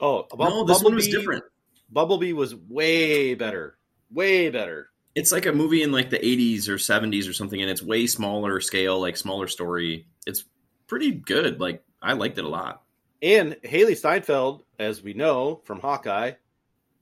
[0.00, 1.44] Oh, Bu- no, this one was different.
[1.90, 3.76] Bumblebee was way better.
[4.12, 4.90] Way better.
[5.14, 8.06] It's like a movie in like the 80s or 70s or something, and it's way
[8.06, 10.06] smaller scale, like smaller story.
[10.26, 10.44] It's
[10.86, 11.60] pretty good.
[11.60, 12.82] Like I liked it a lot.
[13.20, 16.32] And Hailee Steinfeld, as we know from Hawkeye,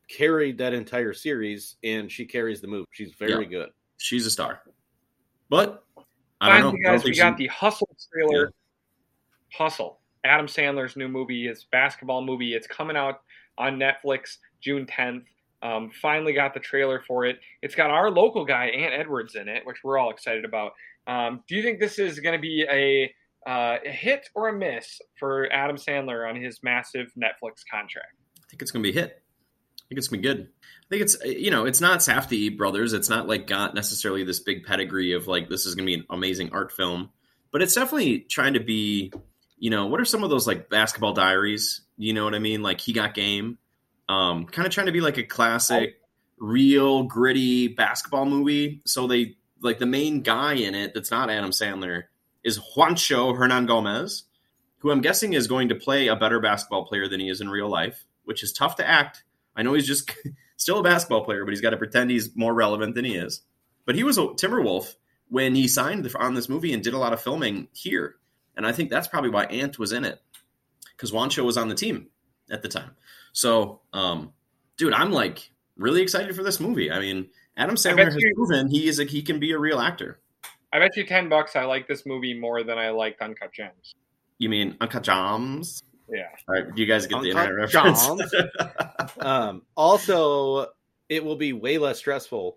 [0.08, 2.86] carried that entire series, and she carries the movie.
[2.92, 3.70] She's very good.
[3.96, 4.62] She's a star.
[5.48, 5.84] But
[6.40, 6.70] I don't know.
[6.70, 8.52] Finally, I don't guys, we got she- the Hustle trailer.
[9.52, 9.98] Hustle.
[10.24, 12.54] Adam Sandler's new movie, his basketball movie.
[12.54, 13.22] It's coming out
[13.56, 15.24] on Netflix June 10th.
[15.62, 17.38] Um, finally got the trailer for it.
[17.60, 20.72] It's got our local guy, Ant Edwards, in it, which we're all excited about.
[21.06, 23.12] Um, do you think this is going to be a,
[23.48, 28.14] uh, a hit or a miss for Adam Sandler on his massive Netflix contract?
[28.38, 29.22] I think it's gonna be a hit.
[29.78, 30.48] I think it's gonna be good.
[30.48, 32.92] I think it's you know it's not Safdie brothers.
[32.92, 36.04] It's not like got necessarily this big pedigree of like this is gonna be an
[36.10, 37.10] amazing art film,
[37.52, 39.12] but it's definitely trying to be.
[39.56, 41.82] You know what are some of those like basketball diaries?
[41.96, 42.62] You know what I mean?
[42.62, 43.58] Like he got game.
[44.10, 46.00] Um, kind of trying to be like a classic,
[46.36, 48.82] real gritty basketball movie.
[48.84, 52.04] So they like the main guy in it that's not Adam Sandler
[52.42, 54.22] is Juancho Hernangomez,
[54.78, 57.48] who I'm guessing is going to play a better basketball player than he is in
[57.48, 59.22] real life, which is tough to act.
[59.54, 60.10] I know he's just
[60.56, 63.42] still a basketball player, but he's got to pretend he's more relevant than he is.
[63.86, 64.96] But he was a Timberwolf
[65.28, 68.16] when he signed on this movie and did a lot of filming here.
[68.56, 70.20] And I think that's probably why Ant was in it
[70.96, 72.08] because Juancho was on the team
[72.50, 72.90] at the time.
[73.32, 74.32] So, um,
[74.76, 76.90] dude, I'm like really excited for this movie.
[76.90, 79.78] I mean, Adam Sandler has you- proven he is a, he can be a real
[79.80, 80.18] actor.
[80.72, 83.94] I bet you 10 bucks I like this movie more than I liked Uncut Gems.
[84.38, 85.82] You mean Uncut Gems?
[86.08, 86.26] Yeah.
[86.48, 88.06] All right, do you guys get the internet reference?
[88.06, 88.32] Gems.
[89.18, 90.66] Um, also,
[91.08, 92.56] it will be way less stressful.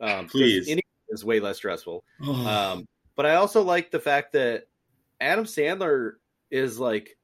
[0.00, 0.68] Um, 'cause Please.
[0.68, 2.04] any is way less stressful.
[2.20, 4.64] Um, but I also like the fact that
[5.20, 6.14] Adam Sandler
[6.50, 7.16] is like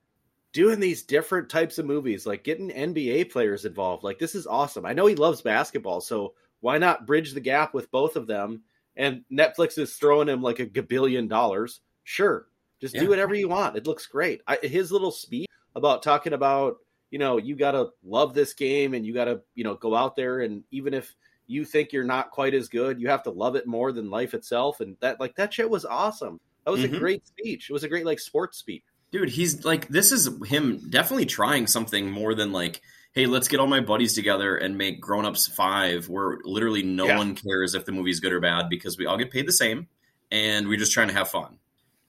[0.52, 4.02] doing these different types of movies, like getting NBA players involved.
[4.04, 4.84] Like this is awesome.
[4.86, 8.62] I know he loves basketball, so why not bridge the gap with both of them?
[8.96, 11.80] And Netflix is throwing him like a gabillion dollars.
[12.04, 12.48] Sure,
[12.80, 13.02] just Yeah.
[13.02, 13.76] do whatever you want.
[13.76, 14.42] It looks great.
[14.46, 16.78] I, his little speech about talking about
[17.10, 19.94] you know you got to love this game and you got to you know go
[19.94, 21.14] out there and even if
[21.46, 24.34] you think you're not quite as good, you have to love it more than life
[24.34, 24.80] itself.
[24.80, 26.40] And that like that shit was awesome.
[26.64, 26.94] That was Mhm.
[26.94, 27.68] a great speech.
[27.70, 28.84] It was a great like sports speech.
[29.12, 32.80] Dude, he's like, this is him definitely trying something more than like,
[33.12, 37.06] hey, let's get all my buddies together and make Grown Ups 5, where literally no
[37.06, 37.18] Yeah.
[37.18, 39.88] one cares if the movie's good or bad because we all get paid the same
[40.30, 41.58] and we're just trying to have fun.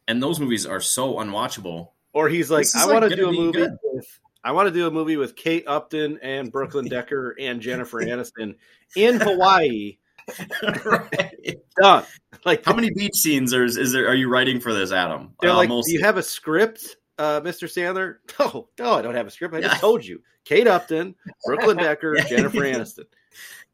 [0.07, 1.89] And those movies are so unwatchable.
[2.13, 3.77] Or he's like, I like, want to do a movie good.
[3.83, 7.99] with I want to do a movie with Kate Upton and Brooklyn Decker and Jennifer
[8.01, 8.55] Aniston
[8.95, 9.97] in Hawaii.
[10.85, 11.57] right.
[11.79, 12.03] Done.
[12.45, 15.33] Like How many beach scenes are, is there, are you writing for this, Adam?
[15.41, 17.67] they're Uh, like, most- do you have a script, uh, Mr.
[17.67, 18.15] Sandler?
[18.39, 19.53] No, no, I don't have a script.
[19.53, 20.21] I just told you.
[20.43, 23.05] Kate Upton, Brooklyn Decker, Jennifer Aniston.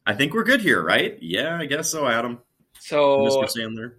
[0.05, 1.17] I think we're good here, right?
[1.21, 2.39] Yeah, I guess so, Adam.
[2.79, 3.45] So Mr.
[3.57, 3.93] Sandler.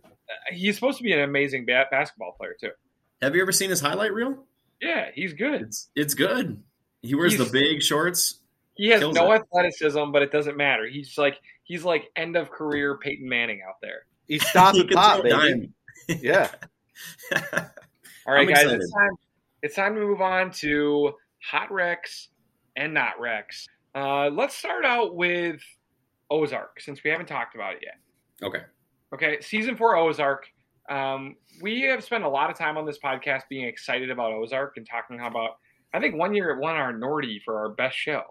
[0.53, 2.71] he's supposed to be an amazing ba- basketball player too.
[3.23, 4.45] Have you ever seen his highlight reel?
[4.81, 5.63] Yeah, he's good.
[5.63, 6.63] It's it's good.
[7.03, 8.39] He wears He's- the big shorts.
[8.75, 9.43] He has no it.
[9.43, 10.87] athleticism, but it doesn't matter.
[10.87, 11.37] He's like
[11.69, 14.07] he's like end of career Peyton Manning out there.
[14.27, 15.71] He's stop He and pop, throw a baby.
[16.21, 16.51] Yeah.
[18.27, 19.11] All right, I'm guys, it's time.
[19.63, 22.29] It's time to move on to hot Rex
[22.77, 23.67] and not Rex.
[23.95, 25.61] Uh, let's start out with
[26.31, 28.47] Ozark since we haven't talked about it yet.
[28.47, 28.65] okay.
[29.15, 30.47] Okay, season four Ozark.
[30.91, 34.75] Um, we have spent a lot of time on this podcast being excited about Ozark
[34.77, 35.59] and talking about.
[35.93, 38.23] I think one year it won our Nordy for our best show.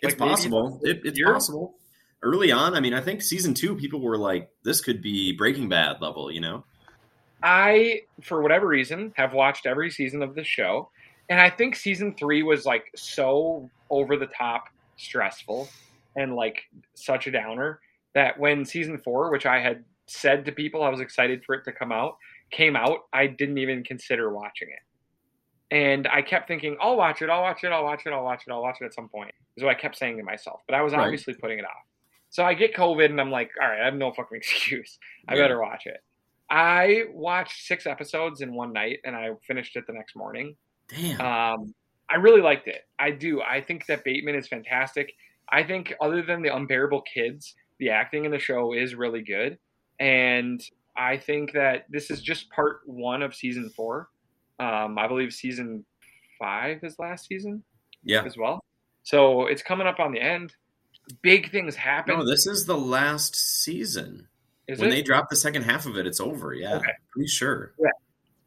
[0.00, 0.80] It's Like, possible.
[0.82, 1.32] It, it's year?
[1.32, 1.74] possible.
[2.22, 5.68] Early on, I mean, I think season two, people were like, "This could be Breaking
[5.68, 6.64] Bad level," you know.
[7.42, 10.90] I, for whatever reason, have watched every season of the show,
[11.30, 15.68] and I think season three was like so over the top stressful
[16.16, 16.62] and like
[16.94, 17.80] such a downer
[18.14, 21.64] that when season four, which I had said to people I was excited for it
[21.64, 22.16] to come out,
[22.50, 25.74] came out, I didn't even consider watching it.
[25.74, 28.42] And I kept thinking, I'll watch it, I'll watch it, I'll watch it, I'll watch
[28.46, 29.32] it, I'll watch it at some point.
[29.56, 30.62] Is what I kept saying to myself.
[30.66, 31.04] But I was Right.
[31.04, 31.84] obviously putting it off.
[32.30, 34.98] So I get COVID and I'm like, all right, I have no fucking excuse.
[35.28, 35.42] I Yeah.
[35.42, 36.02] better watch it.
[36.48, 40.56] I watched six episodes in one night and I finished it the next morning.
[40.88, 41.20] Damn.
[41.20, 41.74] Um,
[42.08, 42.82] I really liked it.
[42.98, 43.40] I do.
[43.40, 45.12] I think that Bateman is fantastic.
[45.48, 49.58] I think, other than the unbearable kids, the acting in the show is really good.
[50.00, 50.60] And
[50.96, 54.08] I think that this is just part one of season four.
[54.58, 55.84] Um, I believe season
[56.38, 57.62] five is last season
[58.04, 58.22] yeah.
[58.24, 58.60] as well.
[59.02, 60.54] So it's coming up on the end.
[61.12, 62.16] Big things happen.
[62.18, 64.26] No, this is the last season.
[64.68, 64.92] is when it?
[64.92, 66.54] they drop the second half of it, it's over.
[66.54, 66.92] Yeah, Okay.
[67.12, 67.72] pretty sure.
[67.80, 67.90] Yeah.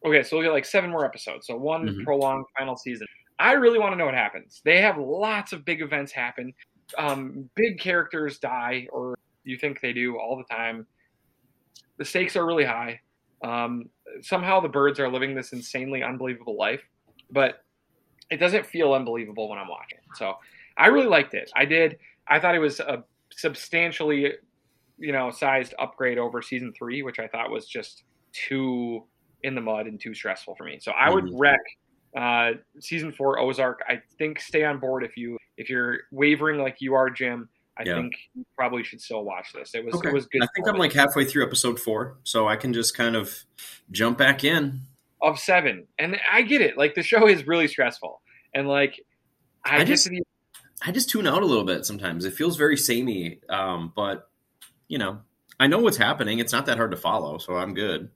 [0.06, 1.48] Okay, so we'll get like seven more episodes.
[1.48, 2.04] So one Mhm.
[2.06, 3.08] prolonged final season.
[3.40, 4.62] I really want to know what happens.
[4.64, 6.54] They have lots of big events happen.
[6.98, 10.88] Um, big characters die, or you think they do all the time.
[11.98, 13.02] The stakes are really high.
[13.44, 13.90] Um,
[14.22, 16.82] somehow the Byrdes are living this insanely unbelievable life,
[17.30, 17.64] but
[18.30, 20.00] it doesn't feel unbelievable when I'm watching.
[20.16, 20.38] So
[20.78, 21.52] I really liked it.
[21.56, 22.00] I did.
[22.28, 24.34] I thought it was a substantially,
[24.98, 29.04] you know, sized upgrade over season three, which I thought was just too
[29.44, 30.80] in the mud and too stressful for me.
[30.80, 31.40] So I would Mhm.
[31.40, 31.60] wreck
[32.16, 33.82] uh, season four Ozark.
[33.88, 37.50] I think stay on board if you if you're wavering like you are, Jim.
[37.76, 37.96] I Yeah.
[37.96, 39.74] think you probably should still watch this.
[39.74, 40.10] It was Okay.
[40.10, 40.44] it was good.
[40.44, 43.36] I think I'm like halfway through episode four, so I can just kind of
[43.92, 44.82] jump back in.
[45.22, 46.78] of seven, and I get it.
[46.78, 48.22] Like the show is really stressful,
[48.54, 49.00] and like
[49.66, 50.22] I, I get just- to the
[50.86, 52.26] I just tune out a little bit sometimes.
[52.26, 54.30] It feels very samey, um, but
[54.88, 55.22] you know,
[55.60, 56.40] I know what's happening.
[56.40, 58.10] It's not that hard to follow, so I'm good.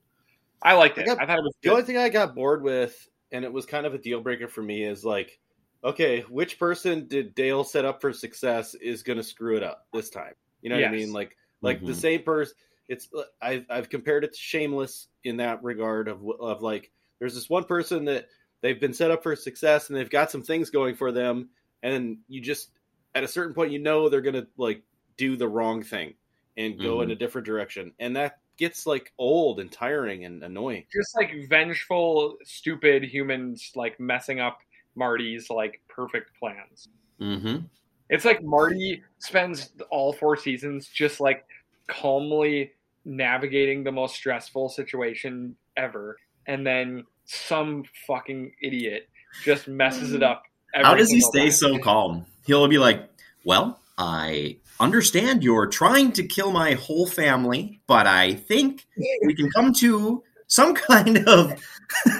[0.61, 1.01] I like it.
[1.03, 1.73] I got- I thought it was The good.
[1.73, 4.61] only thing I got bored with, and it was kind of a deal breaker for
[4.61, 5.39] me, is like,
[5.83, 9.87] okay, which person did Dale set up for success is going to screw it up
[9.93, 10.33] this time?
[10.61, 11.13] You know what I mean?
[11.13, 11.95] Like, like the Mhm.
[11.95, 12.55] same person.
[12.89, 13.09] It's
[13.41, 17.63] I've I've compared it to Shameless in that regard of of like, there's this one
[17.65, 18.27] person that
[18.61, 21.49] they've been set up for success and they've got some things going for them,
[21.83, 22.71] and you just
[23.15, 24.81] at a certain point you know they're going to like
[25.17, 26.13] do the wrong thing
[26.57, 27.13] and go in Mhm.
[27.13, 30.85] a different direction, and that gets like old and tiring and annoying.
[30.91, 34.59] just like vengeful, stupid humans like messing up
[34.95, 36.89] Marty's like perfect plans.
[37.21, 37.65] Mm-hmm.
[38.09, 41.45] It's like Marty spends all four seasons just like
[41.87, 42.71] calmly
[43.05, 49.07] navigating the most stressful situation ever, and then some fucking idiot
[49.43, 50.43] just messes it up.
[50.73, 51.51] Every How does he stay time.
[51.51, 52.25] so calm?
[52.45, 53.09] He'll be like,
[53.43, 58.85] "Well, I understand you're trying to kill my whole family, but I think
[59.25, 61.59] we can come to some kind of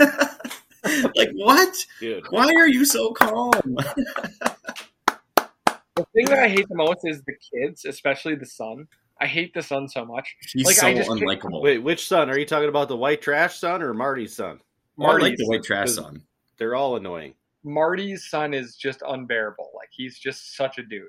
[1.16, 1.76] like what?
[2.00, 3.52] Dude, Why are you so calm?"
[5.96, 8.88] The thing that I hate the most is the kids, especially the son.
[9.20, 10.36] I hate the son so much.
[10.54, 11.60] He's Like, so I just- unlikable.
[11.64, 12.30] Wait, which son?
[12.30, 14.60] Are you talking about the white trash son or Marty's son?
[15.00, 16.22] Oh, I like the white trash son.
[16.58, 17.34] They're all annoying.
[17.68, 19.72] Marty's son is just unbearable.
[19.76, 21.04] Like he's just such a douche.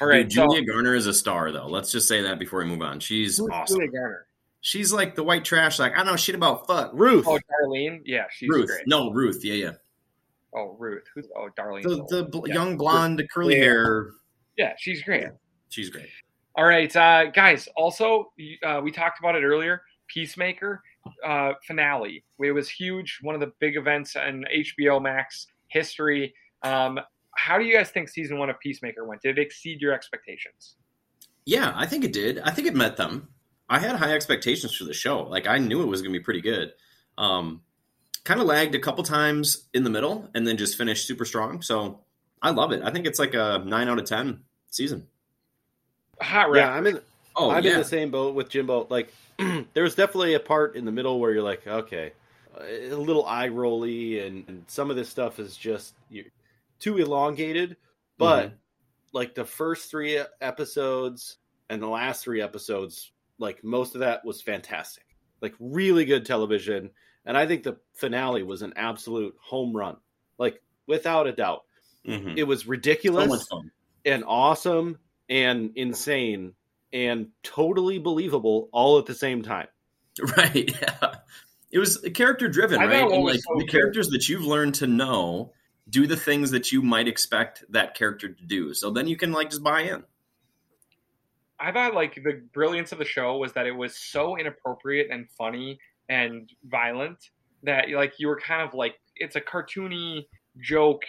[0.00, 1.66] All Dude, right, so Julia Garner is a star, though.
[1.66, 3.00] Let's just say that before we move on.
[3.00, 3.76] She's awesome.
[3.78, 4.26] Julia Garner?
[4.60, 5.78] She's like the white trash.
[5.78, 6.90] Like I don't know shit about fuck.
[6.94, 7.26] Ruth.
[7.28, 8.00] Oh, Darlene.
[8.04, 8.86] Yeah, she's Ruth, great.
[8.86, 9.44] no Ruth.
[9.44, 9.72] Yeah, yeah.
[10.54, 11.04] Oh, Ruth.
[11.14, 11.82] Who's oh Darlene?
[11.82, 12.54] The the bl- Yeah.
[12.54, 13.62] young blonde curly Yeah.
[13.64, 14.10] hair.
[14.56, 15.26] yeah, she's great.
[15.68, 16.08] She's great.
[16.54, 17.68] All right, uh, guys.
[17.76, 18.32] Also,
[18.64, 19.82] uh, we talked about it earlier.
[20.08, 20.82] Peacemaker
[21.24, 22.24] uh, finale.
[22.40, 23.18] It was huge.
[23.22, 26.34] One of the big events on HBO Max history.
[26.62, 26.98] Um,
[27.34, 29.22] how do you guys think season one of Peacemaker went?
[29.22, 30.74] Did it exceed your expectations?
[31.44, 32.38] Yeah, I think it did.
[32.40, 33.28] I think it met them.
[33.70, 35.22] I had high expectations for the show.
[35.22, 36.72] Like I knew it was going to be pretty good.
[37.16, 37.62] Um,
[38.24, 41.62] kind of lagged a couple times in the middle, and then just finished super strong.
[41.62, 42.00] So
[42.42, 42.82] I love it.
[42.82, 45.06] I think it's like a nine out of ten season.
[46.20, 46.72] Hot Yeah.
[46.72, 47.00] I'm in.
[47.36, 48.86] Oh I'm yeah, in the same boat with Jimbo.
[48.90, 52.12] Like, there was definitely a part in the middle where you're like, okay,
[52.60, 55.94] a little eye rolly, and, and some of this stuff is just
[56.78, 57.76] too elongated.
[58.18, 58.54] But Mhm.
[59.12, 61.38] like the first three episodes
[61.70, 65.04] and the last three episodes, like most of that was fantastic.
[65.40, 66.90] Like really good television,
[67.24, 69.96] and I think the finale was an absolute home run.
[70.38, 71.64] Like without a doubt,
[72.06, 72.36] Mhm.
[72.36, 73.70] it was ridiculous fun.
[74.04, 76.54] and awesome and insane
[76.92, 79.68] and totally believable all at the same time.
[80.36, 80.68] Right.
[80.80, 81.14] Yeah.
[81.70, 83.10] It was character driven, right?
[83.10, 85.52] And like so the characters that you've learned to know
[85.88, 88.74] do the things that you might expect that character to do.
[88.74, 90.04] So then you can like just buy in.
[91.60, 95.28] I thought like the brilliance of the show was that it was so inappropriate and
[95.30, 95.78] funny
[96.08, 97.30] and violent
[97.64, 100.26] that like you were kind of like it's a cartoony
[100.60, 101.02] joke,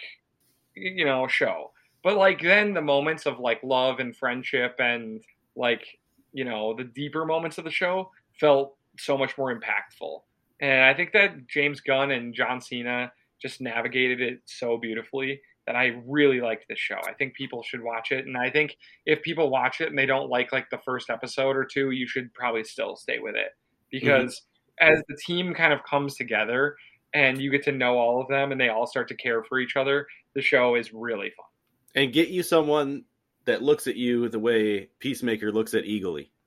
[0.74, 1.72] you know, show.
[2.02, 5.22] But like then the moments of like love and friendship and
[5.56, 5.86] like
[6.32, 10.20] you know the deeper moments of the show felt so much more impactful.
[10.60, 15.76] And I think that James Gunn and John Cena just navigated it so beautifully that
[15.76, 16.98] I really liked this show.
[17.06, 20.06] I think people should watch it, and I think if people watch it and they
[20.06, 23.52] don't like like the first episode or two, you should probably still stay with it
[23.90, 24.42] because
[24.80, 26.76] as the team kind of comes together
[27.12, 29.58] and you get to know all of them and they all start to care for
[29.58, 31.46] each other, the show is really fun.
[31.94, 33.04] And get you someone
[33.44, 36.28] that looks at you the way Peacemaker looks at Eagly.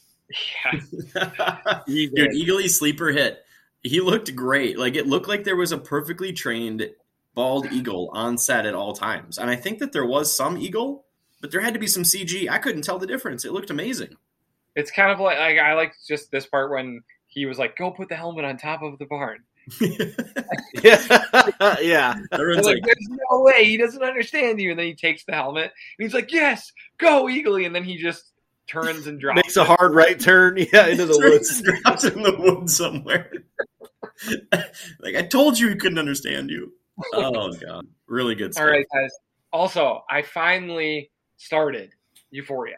[0.64, 3.43] Yeah, Dude, Eagle sleeper hit.
[3.84, 4.78] He looked great.
[4.80, 6.90] Like it looked like there was a perfectly trained
[7.36, 9.38] bald eagle on set at all times.
[9.38, 11.06] And I think that there was some eagle,
[11.42, 12.50] but there had to be some CG.
[12.50, 13.44] I couldn't tell the difference.
[13.46, 14.16] It looked amazing.
[14.76, 17.92] it's kind of like, like I like just this part when he was like, "Go
[17.92, 19.40] put the helmet on top of the barn."
[20.84, 22.16] Yeah, yeah.
[22.32, 25.66] Like, like, "There's no way he doesn't understand you." And then he takes the helmet
[25.66, 25.72] and
[26.06, 28.33] he's like, "Yes, go eagly!" And then he just
[28.68, 29.38] turns and drops.
[29.38, 31.62] Makes a hard right turn, yeah, into the woods.
[31.62, 33.32] drops in the woods somewhere.
[35.00, 36.74] like I told you, he couldn't understand you.
[37.14, 38.66] Oh god, really good stuff.
[38.66, 39.12] All right, guys.
[39.52, 41.92] Also, I finally started
[42.32, 42.78] Euphoria.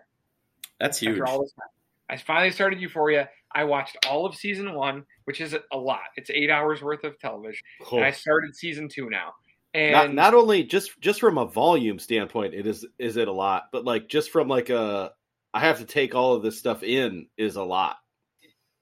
[0.79, 1.19] That's huge.
[1.19, 1.69] After all this time.
[2.09, 3.29] I finally started Euphoria.
[3.53, 6.01] I watched all of season one, which is a lot.
[6.17, 7.61] It's eight hours worth of television.
[7.89, 7.97] Oh.
[7.97, 9.33] And I started season two now.
[9.73, 13.33] And Not, not only just just from a volume standpoint, it is is it a
[13.33, 15.11] lot, but like just from like a
[15.55, 17.95] I have to take all of this stuff in is a lot.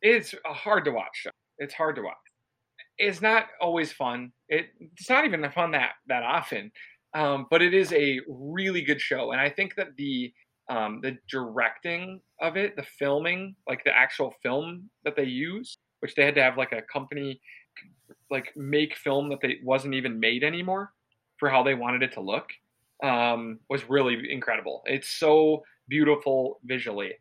[0.02, 1.28] it's hard to watch.
[1.60, 2.16] It's hard to watch.
[2.98, 4.32] It's not always fun.
[4.50, 6.72] It, it's not even fun that that often,
[7.14, 9.34] um, but it is a really good show.
[9.34, 10.34] And I think that the
[10.68, 16.16] um, the directing of it, the filming, like the actual film that they use, which
[16.16, 17.40] they had to have like a company
[18.32, 20.92] like make film that they wasn't even made anymore
[21.38, 22.50] for how they wanted it to look,
[23.04, 24.82] um, was really incredible.
[24.86, 27.14] It's so beautiful visually,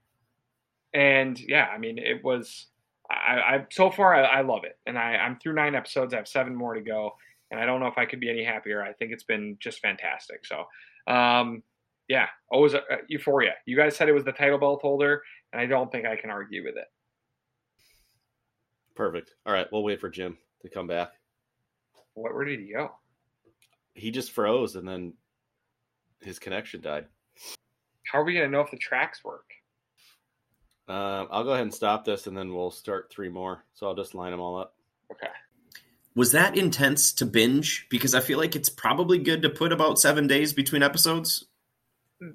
[0.94, 2.66] and yeah, I mean, it was.
[3.10, 6.14] I, I so far I, I love it, and I, I'm through nine episodes.
[6.14, 7.12] I have seven more to go,
[7.50, 8.82] and I don't know if I could be any happier.
[8.82, 10.46] I think it's been just fantastic.
[10.46, 10.64] So,
[11.12, 11.62] um,
[12.08, 13.52] yeah, always uh, Euphoria.
[13.66, 15.22] You guys said it was the title belt holder,
[15.52, 16.86] and I don't think I can argue with it.
[18.94, 19.34] Perfect.
[19.46, 21.12] All right, we'll wait for Jim to come back.
[22.14, 22.92] What, where did he go?
[23.94, 25.14] He just froze and then
[26.20, 27.06] his connection died.
[28.12, 29.46] How are we gonna know if the tracks work?
[30.86, 33.64] Um, I'll go ahead and stop this and then we'll start three more.
[33.72, 34.74] So I'll just line them all up.
[35.10, 35.32] Okay.
[36.14, 37.86] Was that intense to binge?
[37.88, 41.46] Because I feel like it's probably good to put about seven days between episodes.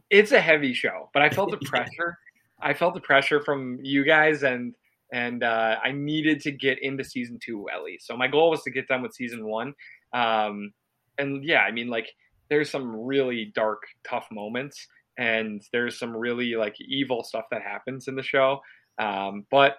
[0.10, 2.18] it's a heavy show, but I felt the pressure.
[2.60, 4.74] I felt the pressure from you guys, and
[5.13, 8.08] and uh, I needed to get into season two at least.
[8.08, 9.76] So my goal was to get done with season one.
[10.12, 10.74] Um,
[11.20, 12.08] and yeah, I mean, like
[12.50, 14.88] there's some really dark, tough moments,
[15.18, 18.60] and there's some really like evil stuff that happens in the show.
[19.00, 19.78] Um, but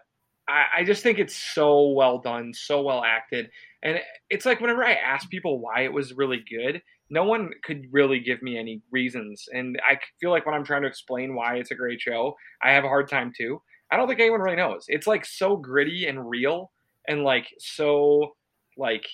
[0.48, 3.50] I, I just think it's so well done, so well acted,
[3.82, 7.86] and it's like whenever I ask people why it was really good, no one could
[7.90, 9.48] really give me any reasons.
[9.52, 12.72] And I feel like when I'm trying to explain why it's a great show, I
[12.72, 13.62] have a hard time too.
[13.90, 14.84] I don't think anyone really knows.
[14.88, 16.70] It's like so gritty and real
[17.06, 18.34] and like so
[18.76, 19.06] like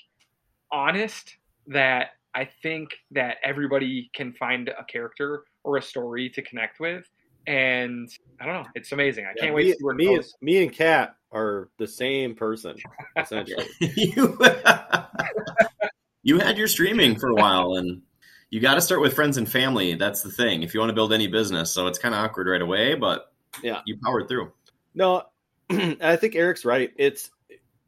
[0.72, 1.37] honest
[1.68, 7.05] that I think that everybody can find a character or a story to connect with.
[7.47, 8.09] And
[8.41, 9.27] I don't know, it's amazing.
[9.27, 10.35] I can't wait me, to see where me, and, goes.
[10.41, 12.77] me and Kat are the same person,
[13.19, 13.67] essentially.
[13.81, 14.39] you,
[16.23, 18.03] you had your streaming for a while, and
[18.51, 19.95] you got to start with friends and family.
[19.95, 21.71] That's the thing if you want to build any business.
[21.71, 23.81] So it's kind of awkward right away, but Yeah.
[23.85, 24.53] you powered through.
[24.95, 25.25] No,
[25.71, 26.93] I think Eric's right.
[26.97, 27.31] It's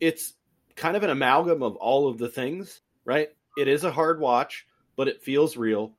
[0.01, 0.35] it's
[0.75, 3.31] kind of an amalgam of all of the things, right?
[3.57, 4.67] It is a hard watch,
[4.97, 5.95] but it feels real.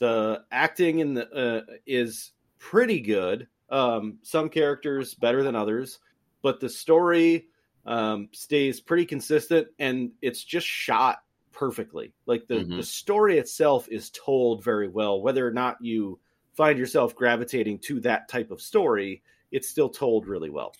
[0.00, 3.46] The acting in the uh, is pretty good.
[3.70, 6.00] Um, some characters better than others,
[6.42, 7.46] but the story
[7.86, 11.18] um, stays pretty consistent, and it's just shot
[11.52, 12.12] perfectly.
[12.26, 12.76] Like the Mhm.
[12.78, 15.22] the story itself is told very well.
[15.22, 16.18] Whether or not you
[16.54, 19.22] find yourself gravitating to that type of story,
[19.52, 20.74] it's still told really well.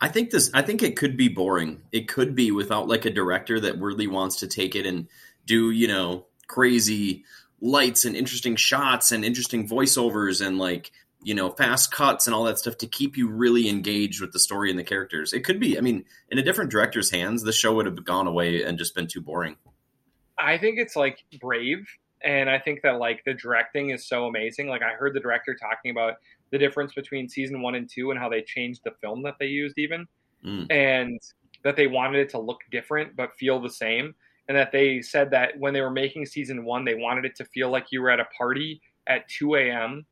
[0.00, 0.50] I think this.
[0.52, 1.80] I think it could be boring.
[1.92, 5.08] It could be without like a director that really wants to take it and
[5.46, 7.24] do you know crazy
[7.60, 10.92] lights and interesting shots and interesting voiceovers and like
[11.22, 14.38] you know fast cuts and all that stuff to keep you really engaged with the
[14.38, 15.32] story and the characters.
[15.32, 15.78] It could be.
[15.78, 18.94] I mean, in a different director's hands, the show would have gone away and just
[18.94, 19.56] been too boring.
[20.38, 21.86] I think it's like brave,
[22.22, 24.68] and I think that like the directing is so amazing.
[24.68, 26.14] Like I heard the director talking about
[26.50, 29.46] the difference between season one and two and how they changed the film that they
[29.46, 30.06] used, even,
[30.44, 30.70] Mm.
[30.70, 31.20] and
[31.64, 34.14] that they wanted it to look different but feel the same.
[34.48, 37.44] And that they said that when they were making season one, they wanted it to
[37.46, 40.06] feel like you were at a party at 2 a.m.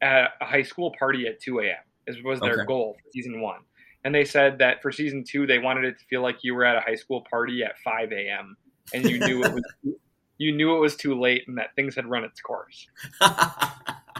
[0.00, 1.76] at a high school party at 2 a.m.
[2.06, 2.64] Is was their Okay.
[2.66, 3.60] goal for season one.
[4.04, 6.64] And they said that for season two, they wanted it to feel like you were
[6.64, 8.56] at a high school party at 5 a.m.
[8.94, 9.64] and you knew it was
[10.38, 12.86] you knew it was too late and that things had run its course.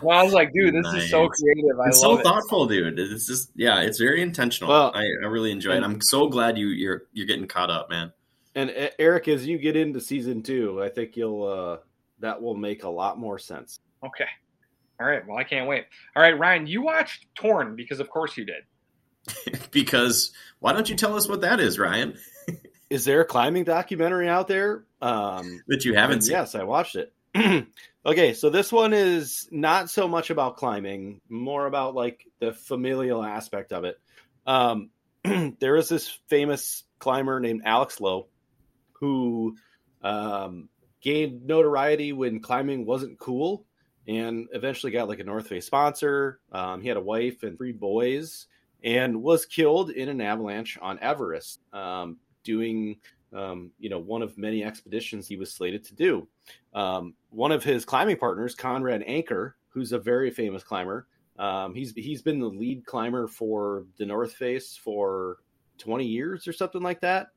[0.01, 1.79] Well, I was like, dude, this is so creative.
[1.81, 2.23] I it's love so it.
[2.23, 2.99] thoughtful, dude.
[3.01, 4.71] It's just yeah, it's very intentional.
[4.71, 5.83] Well, I, I really enjoy it.
[5.83, 8.13] I'm so glad you you're you're getting caught up, man.
[8.55, 11.77] And Eric, as you get into season two, I think you'll uh,
[12.21, 13.81] that will make a lot more sense.
[14.05, 14.27] Okay.
[15.01, 15.27] All right.
[15.27, 15.85] Well, I can't wait.
[16.17, 19.61] All right, Ryan, you watched Torn because of course you did.
[19.71, 22.17] because why don't you tell us what that is, Ryan?
[22.91, 24.85] Is there a climbing documentary out there?
[25.03, 26.33] Um, That you haven't seen.
[26.33, 27.13] Yes, I watched it.
[28.07, 33.23] okay, so this one is not so much about climbing, more about like the familial
[33.23, 34.01] aspect of it.
[34.47, 34.89] Um,
[35.61, 38.29] there is this famous climber named Alex Lowe
[38.99, 39.57] who
[40.03, 40.69] um,
[41.01, 43.65] gained notoriety when climbing wasn't cool
[44.07, 46.41] and eventually got like a North Face sponsor.
[46.53, 48.47] Um, he had a wife and three boys
[48.83, 52.97] and was killed in an avalanche on Everest um, doing
[53.35, 56.27] um, you know one of many expeditions he was slated to do.
[56.75, 61.07] Um, one of his climbing partners, Conrad Anker, who's a very famous climber,
[61.39, 65.39] um, he's he's been the lead climber for the North Face for
[65.79, 67.29] 20 years or something like that.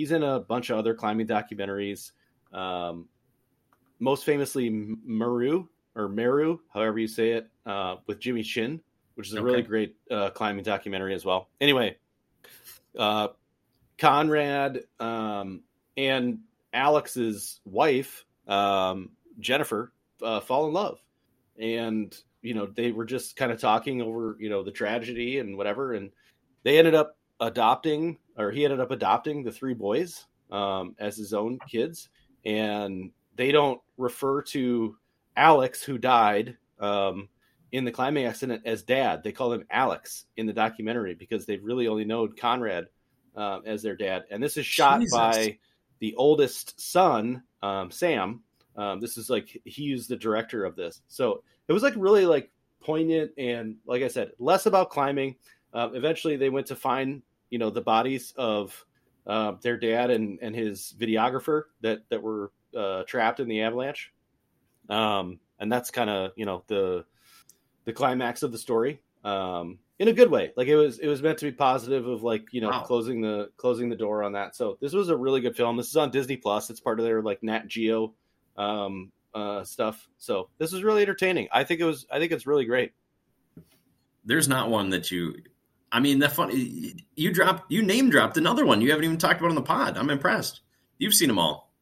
[0.00, 2.12] He's in a bunch of other climbing documentaries.
[2.54, 3.06] Um,
[3.98, 8.80] most famously, M- Meru or Meru, however you say it, uh, with Jimmy Chin,
[9.16, 11.50] which is a really great uh, climbing documentary as well.
[11.60, 11.98] Anyway,
[12.98, 13.28] uh,
[13.98, 15.64] Conrad um,
[15.98, 16.38] and
[16.72, 19.92] Alex's wife, um, Jennifer,
[20.22, 20.98] uh, fall in love,
[21.60, 25.58] and you know they were just kind of talking over you know the tragedy and
[25.58, 26.10] whatever, and
[26.62, 31.32] they ended up adopting, or he ended up adopting the three boys um, as his
[31.32, 32.08] own kids,
[32.44, 34.96] and they don't refer to
[35.36, 37.28] Alex who died um,
[37.72, 39.22] in the climbing accident as dad.
[39.22, 42.86] They call him Alex in the documentary because they've really only known Conrad
[43.36, 44.24] um, as their dad.
[44.30, 45.16] And this is shot Jesus.
[45.16, 45.58] by
[46.00, 48.42] the oldest son, um, Sam.
[48.76, 52.50] Um, this is like he's the director of this, so it was like really like
[52.80, 55.36] poignant and like I said, less about climbing.
[55.74, 58.84] Um, eventually, they went to find you know the bodies of
[59.26, 64.12] uh, their dad and and his videographer that that were uh, trapped in the avalanche.
[64.88, 67.04] Um, and that's kind of you know the
[67.84, 70.52] the climax of the story um, in a good way.
[70.56, 72.82] Like it was it was meant to be positive of like you know Wow.
[72.82, 74.56] closing the closing the door on that.
[74.56, 75.76] So this was a really good film.
[75.76, 76.70] This is on Disney Plus.
[76.70, 78.14] It's part of their like Nat Geo
[78.56, 80.08] um, uh, stuff.
[80.18, 81.48] So this is really entertaining.
[81.52, 82.06] I think it was.
[82.10, 82.92] I think it's really great.
[84.24, 85.36] There's not one that you.
[85.92, 86.50] I mean, the fun.
[87.16, 87.70] You dropped.
[87.70, 88.80] You name dropped another one.
[88.80, 89.96] You haven't even talked about on the pod.
[89.96, 90.60] I'm impressed.
[90.98, 91.72] You've seen them all,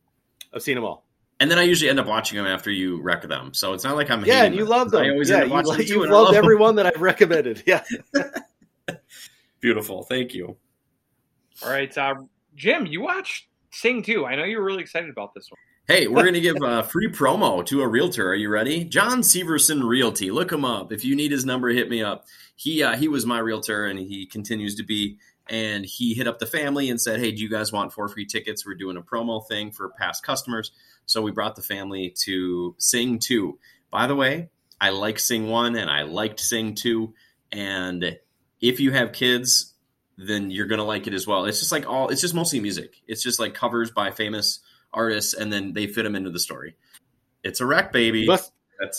[0.54, 1.04] I've seen them all.
[1.40, 3.52] and then I usually end up watching them after you wreck them.
[3.52, 4.24] So it's not like I'm.
[4.24, 4.70] Yeah, and you them.
[4.70, 5.02] love them.
[5.04, 6.44] I always yeah, end up you, watching like, them you've and I love loved them.
[6.44, 7.62] every one that I've recommended.
[7.66, 7.82] Yeah.
[9.60, 10.04] Beautiful.
[10.04, 10.56] Thank you.
[11.64, 12.14] All right, uh,
[12.54, 14.24] Jim, you watched Sing Two.
[14.24, 15.58] I know you're really excited about this one.
[15.90, 18.28] Hey, we're going to give a free promo to a realtor.
[18.28, 18.84] Are you ready?
[18.84, 20.30] John Severson Realty.
[20.30, 20.92] Look him up.
[20.92, 22.26] If you need his number, hit me up.
[22.56, 25.16] He uh, he was my realtor, and he continues to be.
[25.48, 28.26] And he hit up the family and said, "Hey, do you guys want four free
[28.26, 28.66] tickets?
[28.66, 30.72] We're doing a promo thing for past customers."
[31.06, 33.58] So we brought the family to Sing Two.
[33.90, 37.14] By the way, I like Sing One, and I liked Sing Two.
[37.50, 38.18] And
[38.60, 39.72] if you have kids,
[40.18, 41.46] then you're gonna like it as well.
[41.46, 42.10] It's just like all.
[42.10, 43.00] It's just mostly music.
[43.06, 44.60] It's just like covers by famous
[44.92, 46.76] artists, and then they fit them into the story.
[47.44, 48.20] It's a wreck, baby.
[48.20, 48.52] You must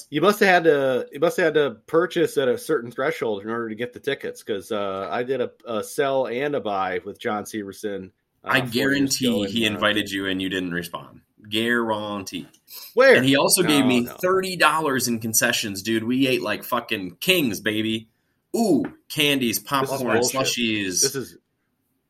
[0.10, 3.44] you must have had to you must have had to purchase at a certain threshold
[3.44, 6.60] in order to get the tickets because uh, I did a, a sell and a
[6.60, 8.12] buy with John Severson.
[8.44, 11.22] uh, I guarantee and, he uh, invited you and you didn't respond.
[11.50, 12.48] guarantee.
[12.94, 13.16] Where?
[13.16, 14.14] And he also gave me no.
[14.22, 16.04] thirty dollars in concessions, dude.
[16.04, 18.10] We ate like fucking kings, baby.
[18.56, 20.42] Ooh, candies, popcorn, bullshit.
[20.42, 21.02] slushies.
[21.02, 21.38] This is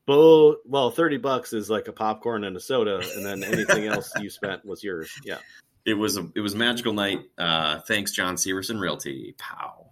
[0.10, 0.58] bull.
[0.66, 4.30] Well, thirty bucks is like a popcorn and a soda, and then anything else you
[4.30, 5.12] spent was yours.
[5.24, 5.38] Yeah.
[5.86, 7.20] it was a it was a magical night.
[7.38, 9.36] Uh, thanks, John Severson Realty.
[9.38, 9.92] Pow.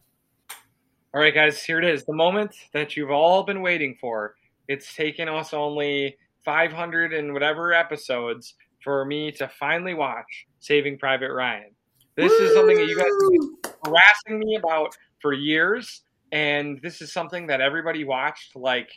[1.13, 2.03] All right, guys, here it is.
[2.03, 4.35] The moment that you've all been waiting for.
[4.67, 11.31] It's taken us only 500 and whatever episodes for me to finally watch Saving Private
[11.31, 11.71] Ryan.
[12.15, 16.01] This is something that you guys have been harassing me about for years,
[16.31, 18.89] and this is something that everybody watched like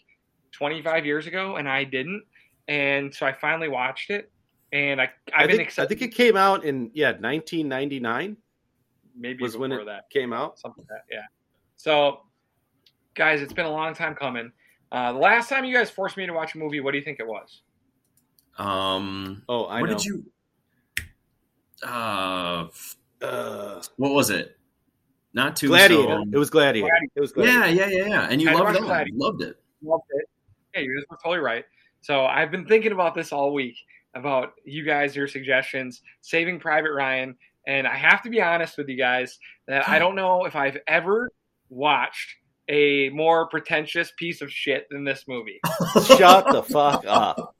[0.52, 2.22] 25 years ago, and I didn't.
[2.68, 4.30] And so I finally watched it,
[4.72, 8.36] and I I've I been think, I think it came out in yeah 1999
[9.16, 10.08] maybe was when it that.
[10.10, 10.58] came out.
[10.58, 11.14] something like that.
[11.14, 11.22] Yeah.
[11.76, 12.20] So,
[13.14, 14.52] guys, it's been a long time coming.
[14.92, 17.04] Uh, the last time you guys forced me to watch a movie, what do you
[17.04, 17.62] think it was?
[18.58, 19.96] Um, Oh, I what know.
[19.96, 20.24] did you?
[21.82, 22.66] Uh,
[23.22, 24.56] Uh, what was it?
[25.34, 26.22] Not too Gladiator.
[26.32, 26.88] It was Gladiator.
[27.14, 27.68] It was Gladiator.
[27.68, 28.28] Yeah, yeah, yeah, yeah.
[28.30, 28.86] And you I loved watched that.
[28.86, 29.10] Gladiator.
[29.12, 29.56] You loved it.
[29.82, 30.26] Loved it.
[30.74, 31.64] Yeah, you're totally right.
[32.02, 33.76] So I've been thinking about this all week
[34.14, 38.88] about you guys, your suggestions, Saving Private Ryan, and I have to be honest with
[38.88, 40.00] you guys that I hmm.
[40.00, 41.30] don't know if I've ever
[41.68, 42.36] watched
[42.68, 45.60] a more pretentious piece of shit than this movie.
[46.06, 47.56] Shut the fuck up.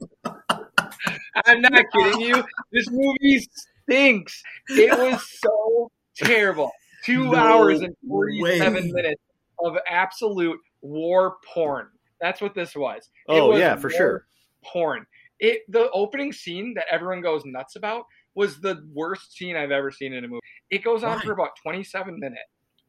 [1.47, 2.45] I'm not kidding you.
[2.73, 3.49] This movie
[3.89, 4.43] stinks.
[4.69, 6.71] It was so terrible.
[7.05, 8.91] Two No hours and 47 way.
[8.93, 9.23] minutes
[9.65, 11.89] of absolute war porn.
[12.21, 13.11] That's what this was.
[13.29, 14.27] It Oh was yeah, for sure.
[14.65, 15.07] Porn.
[15.39, 18.05] It the opening scene that everyone goes nuts about
[18.35, 20.41] was the worst scene I've ever seen in a movie.
[20.71, 21.25] It goes on Why?
[21.25, 22.43] for about 27 minutes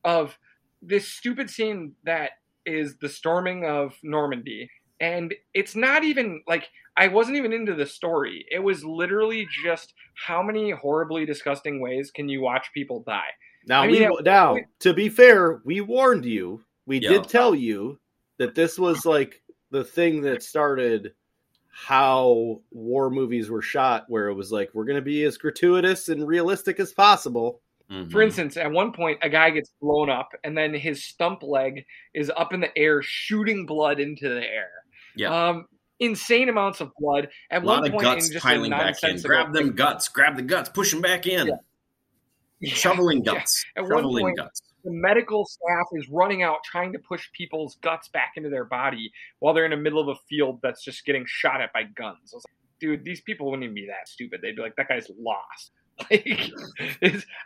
[0.03, 0.37] of
[0.81, 2.31] this stupid scene that
[2.65, 4.69] is the storming of Normandy.
[4.99, 8.45] And it's not even like I wasn't even into the story.
[8.51, 13.29] It was literally just how many horribly disgusting ways can you watch people die?
[13.65, 16.63] Now I mean, we it- now to be fair, we warned you.
[16.85, 17.11] We Yeah.
[17.11, 17.99] did tell you
[18.41, 21.13] that this was like the thing that started
[21.73, 26.09] how war movies were shot, where it was like we're going to be as gratuitous
[26.09, 27.61] and realistic as possible.
[27.89, 28.11] Mhm.
[28.11, 31.85] For instance, at one point, a guy gets blown up, and then his stump leg
[32.13, 34.69] is up in the air, shooting blood into the air.
[35.15, 35.49] Yeah.
[35.49, 35.65] Um,
[35.99, 37.29] insane amounts of blood.
[37.49, 39.21] At a lot one of point, guts in just piling back in.
[39.21, 40.07] Grab them guts.
[40.09, 40.69] Grab the guts.
[40.69, 41.47] Push them back in.
[42.59, 42.73] Yeah.
[42.73, 43.33] Shoveling Yeah.
[43.35, 43.65] guts.
[43.75, 44.61] At one Shoveling point- guts.
[44.83, 49.11] The medical staff is running out trying to push people's guts back into their body
[49.39, 52.33] while they're in the middle of a field that's just getting shot at by guns.
[52.33, 54.41] I was like, dude, these people wouldn't even be that stupid.
[54.41, 55.71] They'd be like, that guy's lost.
[56.09, 56.51] Like,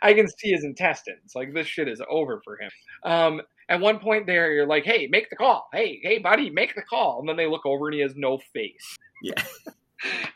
[0.00, 1.34] I can see his intestines.
[1.34, 2.70] Like, this shit is over for him.
[3.04, 5.68] Um, at one point, there, you're like, hey, make the call.
[5.74, 7.20] Hey, hey, buddy, make the call.
[7.20, 8.96] And then they look over and he has no face.
[9.22, 9.42] Yeah.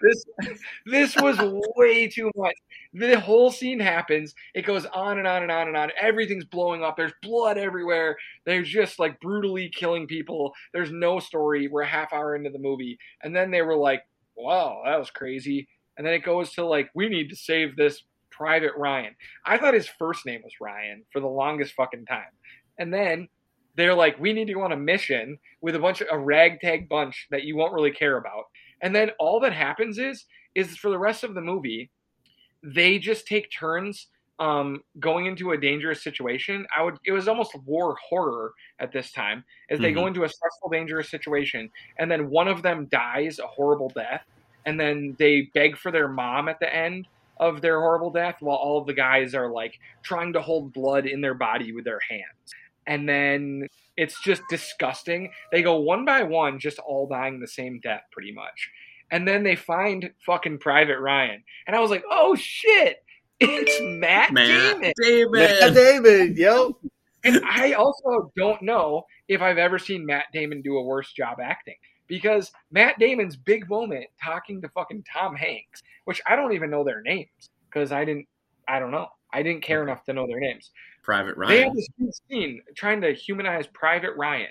[0.01, 0.25] this
[0.87, 1.39] this was
[1.77, 2.55] way too much.
[2.95, 4.35] The whole scene happens.
[4.55, 5.91] It goes on and on and on and on.
[6.01, 6.97] Everything's blowing up.
[6.97, 8.17] There's blood everywhere.
[8.47, 10.53] They're just like brutally killing people.
[10.73, 11.69] There's no story.
[11.69, 14.03] We're a half hour into the movie, and then they were like,
[14.37, 18.03] "Wow, that was crazy." And then it goes to like, "We need to save this
[18.31, 22.31] Private Ryan." I thought his first name was Ryan for the longest fucking time,
[22.79, 23.29] and then
[23.77, 26.89] they're like, "We need to go on a mission with a bunch of a ragtag
[26.89, 28.45] bunch that you won't really care about."
[28.83, 30.25] And then all that happens is
[30.55, 31.91] is for the rest of the movie,
[32.63, 34.09] they just take turns
[34.41, 36.67] um, going into a dangerous situation.
[36.77, 40.29] I would it was almost war horror at this time as they go into a
[40.29, 44.25] stressful, dangerous situation, and then one of them dies a horrible death,
[44.65, 47.07] and then they beg for their mom at the end
[47.37, 51.07] of their horrible death while all of the guys are like trying to hold blood
[51.07, 52.55] in their body with their hands.
[52.91, 55.31] And then it's just disgusting.
[55.53, 58.69] They go one by one, just all dying the same death, pretty much.
[59.13, 63.03] And then they find fucking Private Ryan, and I was like, "Oh shit,
[63.41, 65.41] it's Matt, Matt Damon!" Damon.
[65.41, 66.77] Matt Damon, yo.
[67.23, 71.39] And I also don't know if I've ever seen Matt Damon do a worse job
[71.41, 71.77] acting
[72.07, 76.83] because Matt Damon's big moment talking to fucking Tom Hanks, which I don't even know
[76.83, 78.27] their names because I didn't,
[78.67, 80.71] I don't know, I didn't care enough to know their names.
[81.03, 81.55] Private Ryan.
[81.55, 84.51] They have this scene trying to humanize Private Ryan,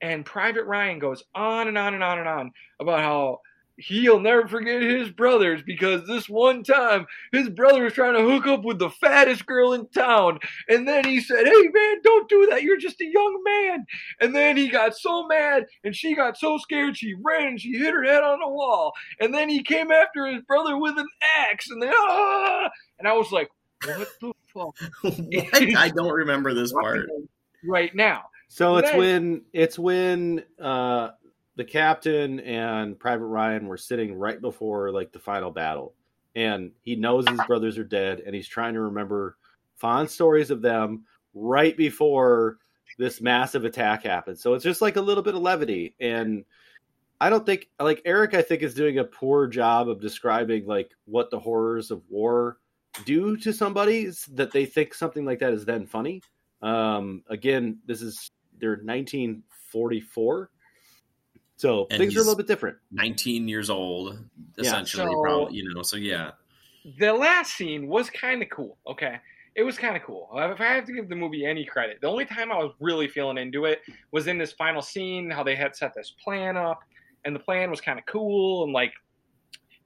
[0.00, 3.40] and Private Ryan goes on and on and on and on about how
[3.80, 8.46] he'll never forget his brothers because this one time his brother was trying to hook
[8.46, 12.46] up with the fattest girl in town, and then he said, "Hey man, don't do
[12.50, 12.62] that.
[12.62, 13.86] You're just a young man."
[14.20, 17.72] And then he got so mad, and she got so scared she ran and she
[17.72, 18.92] hit her head on the wall.
[19.18, 21.08] And then he came after his brother with an
[21.50, 22.70] axe, and then ah!
[22.98, 23.48] And I was like,
[23.84, 25.76] "What the fuck?" what?
[25.76, 27.08] I don't remember this part.
[27.64, 28.24] right now.
[28.48, 31.10] So it's Then- when it's when uh,
[31.56, 35.94] the captain and Private Ryan were sitting right before like the final battle,
[36.34, 39.36] and he knows his brothers are dead, and he's trying to remember
[39.76, 42.58] fond stories of them right before
[42.98, 44.42] this massive attack happens.
[44.42, 46.44] So it's just like a little bit of levity, and
[47.20, 48.34] I don't think like Eric.
[48.34, 52.58] I think is doing a poor job of describing like what the horrors of war
[53.04, 56.22] do to somebody that they think something like that is then funny.
[56.62, 60.50] Um, again, this is they're 1944,
[61.56, 62.76] so And things are a little bit different.
[62.92, 64.18] 19 years old,
[64.56, 65.12] Yeah, essentially.
[65.12, 66.32] so- probably, you know, so yeah.
[66.98, 68.78] the last scene was kind of cool.
[68.86, 69.18] Okay,
[69.54, 70.28] it was kind of cool.
[70.34, 73.08] If I have to give the movie any credit, the only time I was really
[73.08, 73.80] feeling into it
[74.12, 76.80] was in this final scene, how they had set this plan up,
[77.24, 78.92] and the plan was kind of cool and like.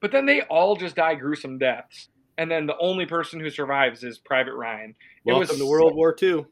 [0.00, 2.09] But then they all just die gruesome deaths,
[2.39, 4.91] and then the only person who survives is Private Ryan.
[5.24, 6.47] It Welcome was to World War II.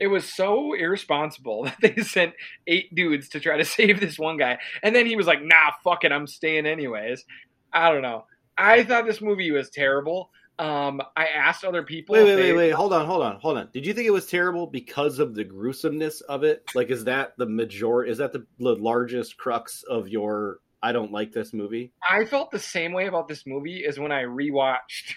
[0.00, 2.34] it was so irresponsible that they sent
[2.66, 4.58] eight dudes to try to save this one guy.
[4.82, 7.24] And then he was like, nah, fuck it, I'm staying anyways.
[7.72, 8.24] I don't know.
[8.56, 10.30] I thought this movie was terrible.
[10.58, 12.14] Um, I asked other people.
[12.14, 12.70] Wait, wait, they- wait, wait.
[12.72, 13.68] Hold on, hold on, hold on.
[13.72, 16.64] Did you think it was terrible because of the gruesomeness of it?
[16.74, 18.02] Like, is that the major?
[18.02, 20.58] Is that the, the largest crux of your?
[20.82, 21.92] I don't like this movie.
[22.08, 25.14] I felt the same way about this movie as when I rewatched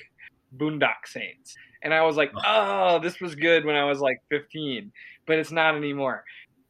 [0.58, 1.56] Boondock Saints.
[1.84, 4.92] And I was like, oh, this was good when I was like 15,
[5.26, 6.24] but it's not anymore.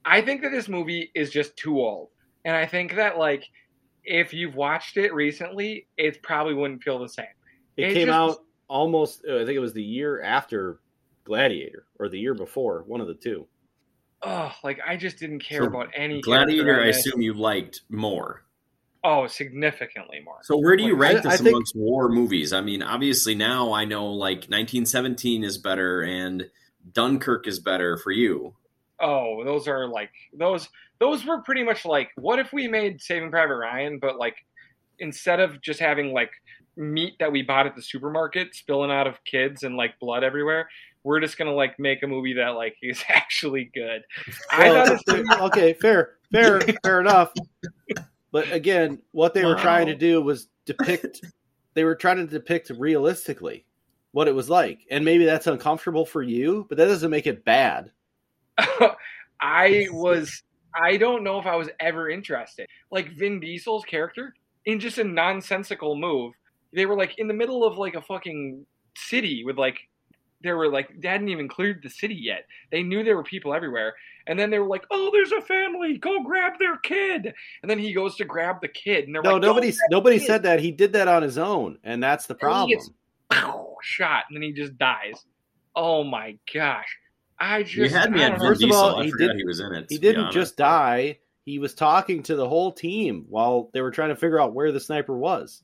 [0.05, 2.09] I think that this movie is just too old.
[2.45, 3.43] And I think that, like,
[4.03, 7.25] if you've watched it recently, it probably wouldn't feel the same.
[7.77, 9.23] It, It came just- out almost.
[9.29, 10.79] uh, I think it was the year after
[11.25, 13.47] Gladiator or the year before, one of the two.
[14.23, 18.43] Oh, like, I just didn't care So, about any Gladiator, I assume you liked more.
[19.04, 20.38] Oh, significantly more.
[20.43, 22.54] So where do you Like, rank I- this I think- amongst war movies?
[22.54, 26.49] I mean, obviously now I know like 1917 is better and
[26.93, 28.56] Dunkirk is better for you.
[28.99, 30.70] Oh, those are like those.
[30.99, 34.36] Those were pretty much like, what if we made Saving Private Ryan, but like
[34.99, 36.30] instead of just having like
[36.78, 40.70] meat that we bought at the supermarket spilling out of kids and like blood everywhere,
[41.04, 44.04] we're just gonna like make a movie that like is actually good.
[44.52, 47.34] I thought this okay, fair, fair, fair enough.
[48.32, 51.21] But again, what they were trying to do was depict.
[51.73, 53.63] They were trying to depict realistically
[54.11, 57.45] what it was like, and maybe that's uncomfortable for you, but that doesn't make it
[57.45, 57.91] bad.
[59.41, 60.43] I was
[60.75, 62.67] I don't know if I was ever interested.
[62.91, 64.34] Like Vin Diesel's character
[64.65, 66.34] in just a nonsensical move.
[66.73, 68.65] They were like in the middle of like a fucking
[68.95, 69.77] city with like
[70.43, 72.45] they were like they hadn't even cleared the city yet.
[72.71, 73.95] They knew there were people everywhere.
[74.32, 75.97] And then they were like, "Oh, there's a family.
[75.97, 79.34] Go grab their kid." And then he goes to grab the kid, and they're No,
[79.34, 80.61] like, nobody, nobody said that.
[80.61, 82.69] He did that on his own, and that's the And he problem.
[82.69, 82.89] gets-
[83.29, 85.25] pow, shot, and then he just dies.
[85.75, 86.97] Oh my gosh!
[87.38, 88.49] I just You had me I at don't Vin know.
[88.51, 89.86] First of all, I he forgot did- he was in it.
[89.89, 91.19] He to be didn't just die.
[91.43, 94.71] He was talking to the whole team while they were trying to figure out where
[94.71, 95.61] the sniper was.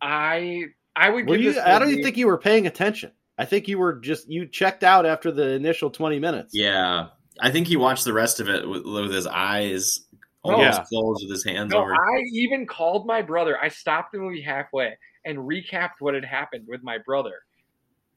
[0.00, 0.64] I
[0.94, 1.52] I would Were give you?
[1.54, 3.12] this I don't movie- even think you were paying attention.
[3.38, 6.52] I think you were just you checked out after the initial twenty minutes.
[6.54, 7.08] Yeah,
[7.40, 10.00] I think he watched the rest of it with, with his eyes
[10.44, 10.84] oh, almost Yeah.
[10.84, 11.94] closed with his hands No, over.
[11.94, 13.58] I even called my brother.
[13.60, 17.40] I stopped the movie halfway and recapped what had happened with my brother.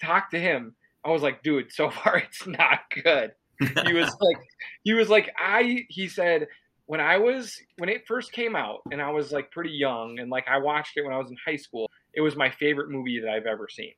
[0.02, 0.76] Talked to him.
[1.04, 3.32] I was like, dude, so far it's not good.
[3.86, 4.38] He was like,
[4.84, 5.86] he was like, I.
[5.90, 6.48] He said
[6.88, 10.30] when I was when it first came out and I was like pretty young and
[10.30, 11.90] like I watched it when I was in high school.
[12.14, 13.94] It was my favorite movie that I've ever seen.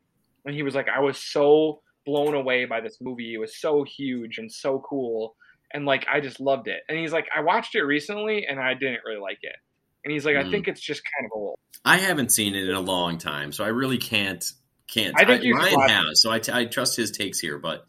[0.45, 3.33] And he was like, I was so blown away by this movie.
[3.35, 5.35] It was so huge and so cool.
[5.73, 6.79] And like I just loved it.
[6.89, 9.55] And he's like, I watched it recently and I didn't really like it.
[10.03, 10.51] And he's like, I Mm.
[10.51, 11.59] think it's just kind of old.
[11.83, 14.43] I haven't seen it in a long time, so I really can't
[14.87, 15.13] can't.
[15.19, 17.57] I think you should Ryan watch has, so I, t- I trust his takes here,
[17.59, 17.85] but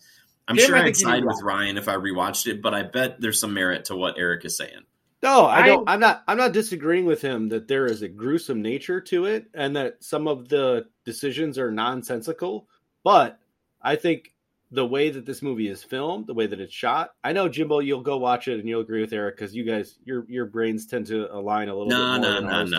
[0.48, 2.60] I'm Tim, sure I I'd side need to with Ryan if I rewatched it.
[2.60, 4.82] But I bet there's some merit to what Eric is saying.
[5.22, 5.88] No, I I- don't.
[5.88, 6.24] I'm not.
[6.26, 10.02] I'm not disagreeing with him that there is a gruesome nature to it, and that
[10.02, 12.66] some of the decisions are nonsensical.
[13.04, 13.38] But
[13.82, 14.34] I think
[14.70, 17.78] the way that this movie is filmed, the way that it's shot, I know Jimbo,
[17.80, 20.86] you'll go watch it and you'll agree with Eric because you guys, your your brains
[20.86, 22.32] tend to align a little Nah, bit more.
[22.32, 22.76] no, no, nah, ours do.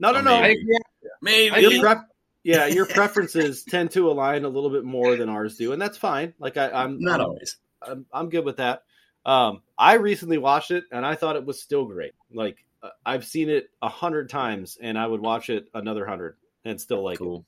[0.00, 0.42] No, no, Oh, no.
[0.42, 0.78] Yeah,
[1.20, 2.06] Maybe Your pref-
[2.44, 5.98] yeah, your preferences tend to align a little bit more than ours do, and that's
[5.98, 6.34] fine.
[6.38, 7.56] Like I, I'm not I'm, always.
[7.82, 8.84] I'm, I'm good with that.
[9.26, 12.12] Um, I recently watched it and I thought it was still great.
[12.32, 16.36] Like uh, I've seen it a hundred times and I would watch it another hundred
[16.64, 17.44] and still like it.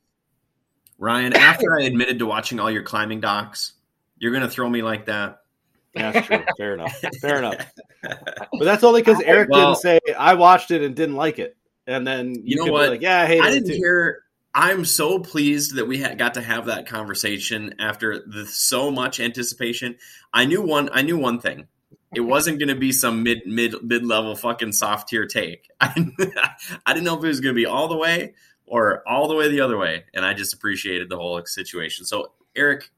[1.00, 1.06] Cool.
[1.06, 3.72] Ryan, after I admitted to watching all your climbing docs,
[4.18, 5.42] you're gonna throw me like that.
[5.94, 6.44] That's true.
[6.56, 6.94] Fair enough.
[7.20, 7.66] Fair enough.
[8.02, 11.56] But that's only because Eric Well- didn't say I watched it and didn't like it,
[11.86, 12.82] and then you, You know could what?
[12.84, 13.74] be like, yeah, I hated I it didn't too.
[13.74, 14.22] hear.
[14.54, 19.20] I'm so pleased that we ha- got to have that conversation after the so much
[19.20, 19.96] anticipation.
[20.32, 20.88] I knew one.
[20.92, 21.66] I knew one thing.
[22.14, 25.68] It wasn't going to be some mid mid mid level fucking soft tier take.
[25.80, 25.92] I,
[26.86, 28.32] I didn't know if it was going to be all the way
[28.70, 30.04] or all the way the other way.
[30.14, 32.04] And I just appreciated the whole situation.
[32.06, 32.88] So, Eric,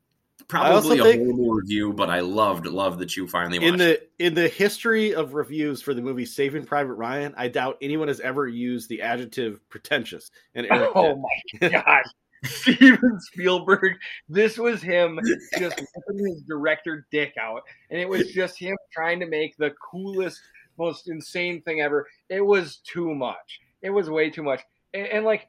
[0.48, 4.10] probably a think- horrible review, but I loved loved that you finally watched in it.
[4.18, 8.08] the in the history of reviews for the movie Saving Private Ryan, I doubt anyone
[8.08, 10.30] has ever used the adjective pretentious.
[10.54, 11.20] And Eric Oh
[11.60, 11.72] did.
[11.72, 12.02] my god.
[12.44, 13.92] Steven Spielberg,
[14.28, 15.20] this was him
[15.58, 17.62] just whipping his director dick out.
[17.88, 20.40] And it was just him trying to make the coolest,
[20.76, 22.04] most insane thing ever.
[22.28, 23.60] It was too much.
[23.80, 24.60] It was way too much.
[24.92, 25.46] And, and like,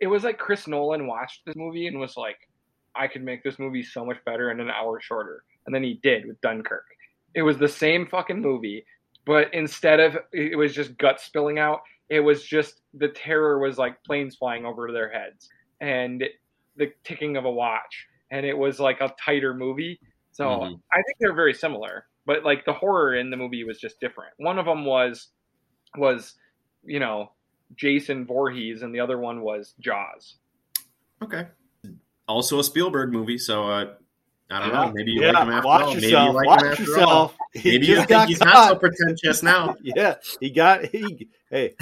[0.00, 2.38] it was like Chris Nolan watched this movie and was like,
[2.94, 5.44] I could make this movie so much better in an hour shorter.
[5.66, 6.84] And then he did with Dunkirk.
[7.34, 8.84] It was the same fucking movie,
[9.24, 13.78] but instead of it was just guts spilling out, it was just the terror was
[13.78, 15.48] like planes flying over their heads
[15.80, 16.22] and
[16.76, 19.98] the ticking of a watch and it was like a tighter movie
[20.32, 20.80] so Mhm.
[20.92, 24.32] i think they're very similar but like the horror in the movie was just different
[24.36, 25.28] one of them was
[25.96, 26.34] was
[26.84, 27.32] you know
[27.76, 30.36] jason Voorhees and the other one was jaws
[31.22, 31.46] Okay.
[32.28, 33.94] Also a Spielberg movie, so uh,
[34.50, 34.74] I don't Yeah.
[34.86, 34.92] know.
[34.94, 35.94] Maybe you Yeah, like him after watch all.
[35.94, 36.26] Maybe yourself.
[36.28, 36.88] you like watch him after all.
[36.88, 37.36] yourself.
[37.54, 39.74] He Maybe you think got he's not so pretentious now.
[39.82, 41.28] Yeah, he got he.
[41.50, 41.74] Hey,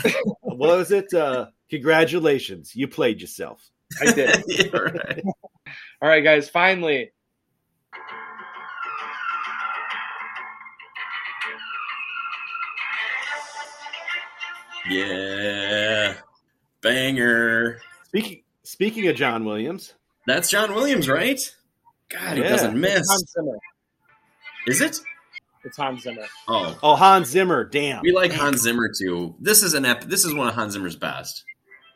[0.42, 1.12] what was it?
[1.14, 3.68] Uh, congratulations, you played yourself.
[4.00, 5.22] i did Yeah, right.
[6.02, 7.10] all right guys finally
[14.88, 15.61] Yeah.
[16.82, 17.80] Banger.
[18.08, 19.94] Speaking speaking of John Williams,
[20.26, 21.40] That's John Williams, right?
[22.08, 22.48] God, he Yeah.
[22.50, 23.08] doesn't miss.
[23.08, 23.58] hans zimmer
[24.66, 24.98] Is it?
[25.64, 28.02] it's hans zimmer Oh, oh Hans Zimmer, damn.
[28.02, 29.34] we like Hans Zimmer too.
[29.40, 31.44] This is an ep- This is one of Hans Zimmer's best.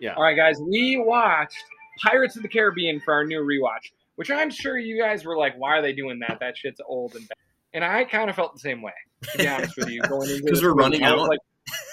[0.01, 0.15] Yeah.
[0.15, 1.57] All right, guys, we watched
[2.03, 5.55] Pirates of the Caribbean for our new rewatch, which I'm sure you guys were like,
[5.57, 6.39] "Why are they doing that?
[6.41, 7.37] That shit's old and bad."
[7.75, 8.93] And I kind of felt the same way,
[9.33, 10.83] to be honest with you, going into 'Cause this we're movie.
[10.83, 11.29] running I was out.
[11.29, 11.41] Like,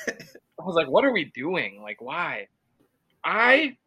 [0.60, 1.82] I was like, "What are we doing?
[1.82, 2.48] Like, why?"
[3.24, 3.78] I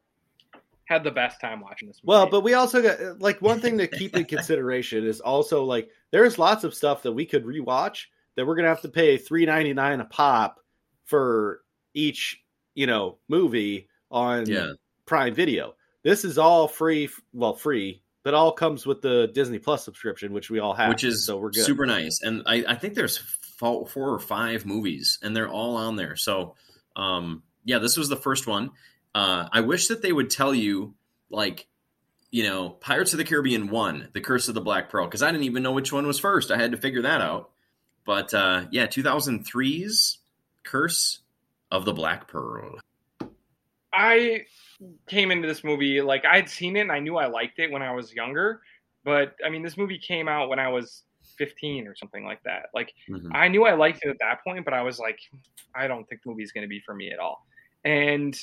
[0.84, 2.07] had the best time watching this movie.
[2.07, 5.91] Well, but we also got like one thing to keep in consideration is also like
[6.12, 8.05] there's lots of stuff that we could rewatch
[8.37, 10.61] that we're gonna have to pay three ninety nine a pop
[11.05, 11.62] for
[11.95, 12.43] each
[12.74, 14.72] you know movie on Yeah.
[15.07, 15.74] Prime Video.
[16.03, 20.51] This is all free, well, free, but all comes with the Disney Plus subscription, which
[20.51, 21.64] we all have, which is so we're good.
[21.64, 22.20] super nice.
[22.22, 23.18] And I, I think there's
[23.59, 26.14] four or five movies, and they're all on there.
[26.14, 26.55] So,
[26.95, 28.70] um, yeah, this was the first one.
[29.16, 30.94] Uh, I wish that they would tell you,
[31.30, 31.66] like,
[32.30, 35.30] you know, Pirates of the Caribbean one, The Curse of the Black Pearl, because I
[35.32, 36.50] didn't even know which one was first.
[36.50, 37.48] I had to figure that out.
[38.04, 40.18] But uh, yeah, 2003's
[40.64, 41.20] Curse
[41.70, 42.78] of the Black Pearl.
[43.90, 44.44] I
[45.06, 47.80] came into this movie like I'd seen it and I knew I liked it when
[47.80, 48.60] I was younger,
[49.02, 51.04] but I mean, this movie came out when I was
[51.38, 52.66] 15 or something like that.
[52.74, 53.30] Like, Mhm.
[53.34, 55.18] I knew I liked it at that point, but I was like,
[55.74, 57.46] I don't think the movie's going to be for me at all.
[57.82, 58.38] And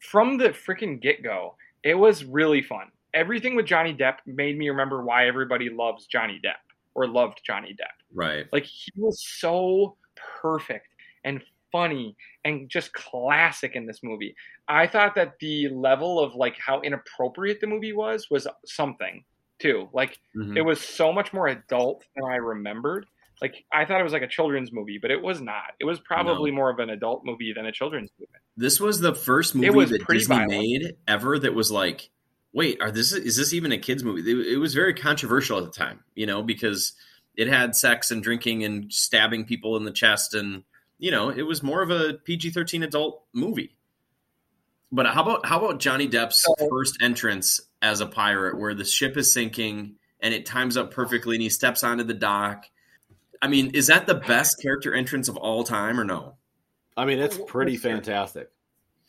[0.00, 2.90] from the freaking get go, it was really fun.
[3.14, 6.60] Everything with Johnny Depp made me remember why everybody loves Johnny Depp
[6.94, 7.94] or loved Johnny Depp.
[8.12, 8.46] Right.
[8.52, 9.96] Like, he was so
[10.40, 10.88] perfect
[11.24, 11.42] and
[11.72, 14.34] funny and just classic in this movie.
[14.68, 19.24] I thought that the level of like how inappropriate the movie was was something
[19.58, 19.88] too.
[19.92, 20.56] Like, Mhm.
[20.56, 23.06] it was so much more adult than I remembered.
[23.40, 25.74] Like I thought it was like a children's movie, but it was not.
[25.80, 28.30] It was probably more of an adult movie than a children's movie.
[28.60, 30.50] This was the first movie that Disney violent.
[30.50, 32.10] made ever that was like,
[32.52, 34.30] wait, are this is this even a kids movie?
[34.30, 36.92] It, it was very controversial at the time, you know, because
[37.36, 40.64] it had sex and drinking and stabbing people in the chest, and
[40.98, 43.76] you know, it was more of a PG thirteen adult movie.
[44.92, 48.84] But how about how about Johnny Depp's So- first entrance as a pirate, where the
[48.84, 52.66] ship is sinking and it times up perfectly, and he steps onto the dock.
[53.40, 56.36] I mean, is that the best character entrance of all time, or no?
[56.96, 58.50] I mean, it's pretty fantastic.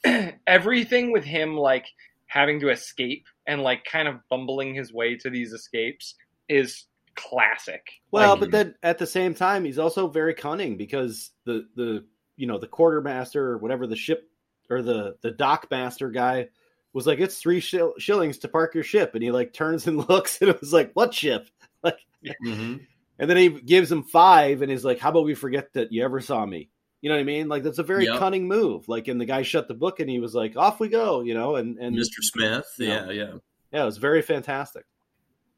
[0.48, 1.88] Everything with him like
[2.28, 6.16] having to escape and like kind of bumbling his way to these escapes
[6.48, 7.86] is classic.
[8.12, 12.06] Well, Like, but then at the same time, he's also very cunning because the the
[12.38, 14.30] you know the quartermaster or whatever the ship
[14.70, 16.48] or the the dock master guy
[16.94, 19.98] was like, it's three shill- shillings to park your ship, and he like turns and
[20.10, 21.48] looks, and it was like, what ship?
[21.84, 21.98] Like,
[22.46, 22.76] Mm-hmm.
[23.18, 26.04] and then he gives him five, and he's like, how about we forget that you
[26.04, 26.70] ever saw me?
[27.02, 27.47] You know what I mean?
[27.49, 28.20] Like that's a very Yep.
[28.20, 28.88] cunning move.
[28.88, 31.34] Like, and the guy shut the book, and he was like, off we go, you
[31.34, 32.22] know, and and Mr.
[32.22, 33.06] Smith, Yeah.
[33.08, 33.34] yeah, yeah.
[33.74, 34.86] yeah, it was very fantastic.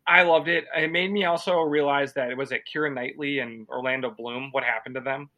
[0.07, 0.65] I loved it.
[0.75, 4.49] It made me also realize that it was at Keira Knightley and Orlando Bloom.
[4.51, 5.29] What happened to them?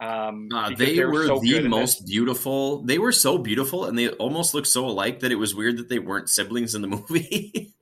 [0.00, 2.10] Um, Uh, because they were were so the most this.
[2.10, 2.82] beautiful.
[2.82, 5.88] They were so beautiful, and they almost looked so alike that it was weird that
[5.88, 7.72] they weren't siblings in the movie.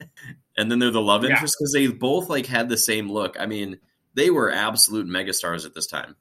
[0.57, 1.31] and then they're the love Yeah.
[1.31, 3.39] interest because they both like had the same look.
[3.41, 3.79] I mean,
[4.15, 6.17] they were absolute megastars at this time,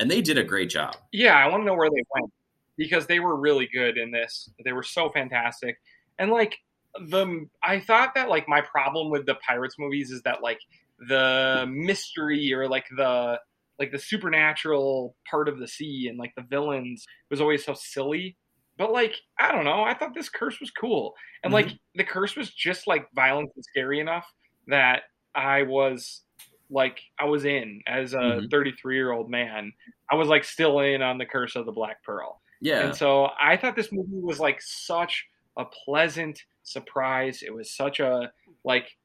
[0.00, 0.96] and they did a great job.
[1.12, 2.32] Yeah, I want to know where they went
[2.76, 4.50] because they were really good in this.
[4.64, 5.76] They were so fantastic.
[6.18, 6.56] And like
[7.08, 10.58] the I thought that like my problem with the Pirates movies is that like
[11.08, 13.38] the mystery or like the
[13.78, 18.38] like the supernatural part of the sea and like the villains was always so silly.
[18.78, 21.14] But like I don't know, I thought this curse was cool.
[21.44, 21.68] And mm-hmm.
[21.68, 24.26] like the curse was just like violent and scary enough
[24.68, 25.02] that
[25.34, 26.22] I was
[26.70, 28.90] like I was in as a 33 mm-hmm.
[28.90, 29.72] year old man.
[30.10, 32.40] I was like still in on the curse of the Black Pearl.
[32.60, 32.86] Yeah.
[32.86, 37.42] And so I thought this movie was like such a pleasant surprise.
[37.42, 38.32] It was such a
[38.64, 38.96] like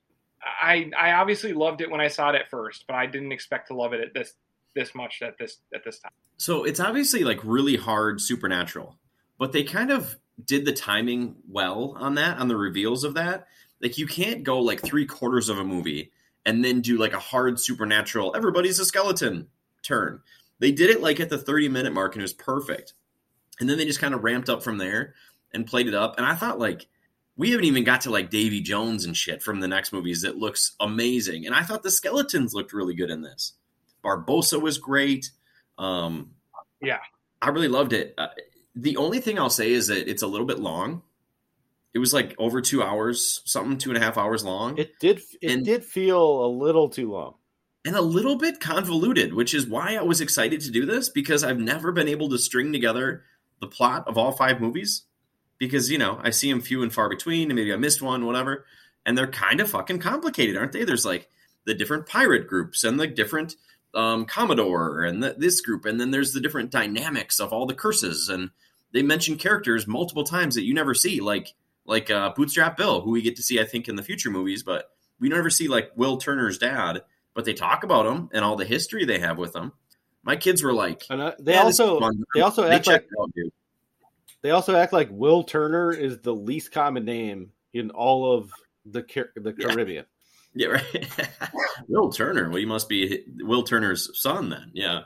[0.44, 3.68] I I obviously loved it when I saw it at first, but I didn't expect
[3.70, 4.34] to love it at this
[4.76, 6.12] this much at this at this time.
[6.38, 8.98] So it's obviously like really hard supernatural,
[9.40, 13.48] but they kind of did the timing well on that on the reveals of that.
[13.82, 16.12] Like you can't go like three quarters of a movie
[16.46, 19.48] and then do like a hard supernatural everybody's a skeleton
[19.84, 20.22] turn.
[20.60, 22.94] They did it like at the 30 minute mark and it was perfect.
[23.60, 25.14] And then they just kind of ramped up from there
[25.54, 26.18] and played it up.
[26.18, 26.88] And I thought like
[27.38, 30.38] we haven't even got to like Davy Jones and shit from the next movies that
[30.38, 31.46] looks amazing.
[31.46, 33.54] And I thought the skeletons looked really good in this.
[34.04, 35.32] Barbossa was great.
[35.78, 36.32] Um,
[36.82, 37.00] yeah,
[37.42, 38.14] I really loved it.
[38.18, 38.28] Uh,
[38.76, 41.02] the only thing I'll say is that it's a little bit long.
[41.96, 44.78] It was like over two hours, something two and a half hours long.
[44.78, 45.22] It did.
[45.42, 47.36] It and, did feel a little too long
[47.86, 51.42] and a little bit convoluted, which is why I was excited to do this because
[51.42, 53.24] I've never been able to string together
[53.62, 55.04] the plot of all five movies
[55.58, 58.26] because you know I see them few and far between, and maybe I missed one,
[58.26, 58.66] whatever.
[59.06, 60.84] And they're kind of fucking complicated, aren't they?
[60.84, 61.30] There's like
[61.66, 63.56] the different pirate groups and the different
[63.94, 67.74] um, Commodore and the, this group, and then there's the different dynamics of all the
[67.74, 68.50] curses, and
[68.92, 71.54] they mention characters multiple times that you never see, like
[71.86, 74.64] like uh, Bootstrap Bill, who we get to see, I think, in the future movies,
[74.64, 77.04] but we never see like Will Turner's dad.
[77.34, 79.74] But they talk about him and all the history they have with him.
[80.24, 82.00] My kids were like, and uh, they also
[82.34, 83.32] they also they act like out,
[84.42, 88.52] they also act like Will Turner is the least common name in all of
[88.86, 89.02] the
[89.36, 90.06] the Caribbean.
[90.54, 91.30] Yeah, right.
[91.88, 92.50] Will Turner.
[92.50, 94.72] Well, you must be Will Turner's son then.
[94.74, 95.02] Yeah.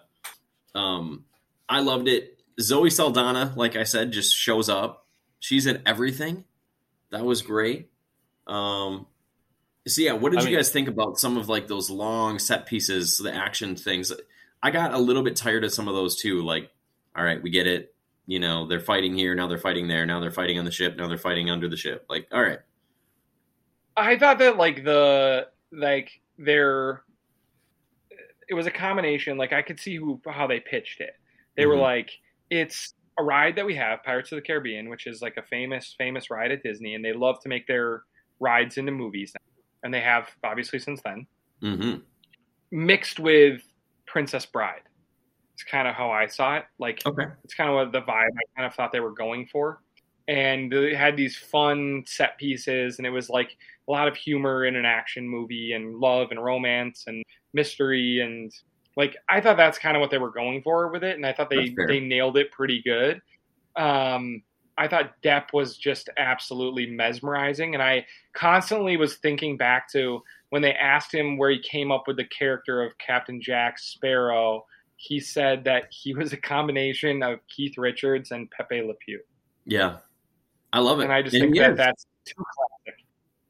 [0.75, 1.25] Um,
[1.67, 2.39] I loved it.
[2.61, 5.07] Zoe Saldana, like I said, just shows up.
[5.39, 6.43] She's in everything.
[7.11, 7.89] That was great.
[8.47, 9.07] Um,
[9.87, 12.39] so yeah, what did I you mean, guys think about some of like those long
[12.39, 14.11] set pieces, the action things?
[14.61, 16.41] I got a little bit tired of some of those too.
[16.41, 16.69] Like,
[17.15, 17.93] all right, we get it.
[18.27, 20.95] You know, they're fighting here, now they're fighting there, now they're fighting on the ship,
[20.95, 22.05] now they're fighting under the ship.
[22.07, 22.59] Like, all right,
[23.97, 27.01] I thought that like the like their
[28.47, 29.37] it was a combination.
[29.37, 31.15] Like I could see who how they pitched it.
[31.55, 31.71] They mm-hmm.
[31.71, 32.11] were like,
[32.49, 35.95] it's a ride that we have, Pirates of the Caribbean, which is like a famous
[35.97, 38.03] famous ride at Disney, and they love to make their
[38.39, 39.33] rides into movies,
[39.83, 41.27] and they have obviously since then.
[41.61, 41.99] Mm-hmm.
[42.71, 43.61] Mixed with
[44.05, 44.81] Princess Bride,
[45.53, 46.65] it's kind of how I saw it.
[46.79, 49.47] Like, okay, it's kind of what the vibe I kind of thought they were going
[49.47, 49.81] for
[50.29, 53.57] and they had these fun set pieces and it was like
[53.87, 58.53] a lot of humor in an action movie and love and romance and mystery and
[58.99, 61.31] like I thought that's kind of what they were going for with it and I
[61.31, 63.21] thought they they nailed it pretty good.
[63.77, 64.43] Um
[64.77, 70.61] I thought Depp was just absolutely mesmerizing and I constantly was thinking back to when
[70.61, 74.65] they asked him where he came up with the character of Captain Jack Sparrow,
[74.97, 79.21] he said that he was a combination of Keith Richards and Pepe Le Pew.
[79.65, 79.99] Yeah.
[80.73, 81.03] I love it.
[81.05, 82.99] And I just and think that that's too classic.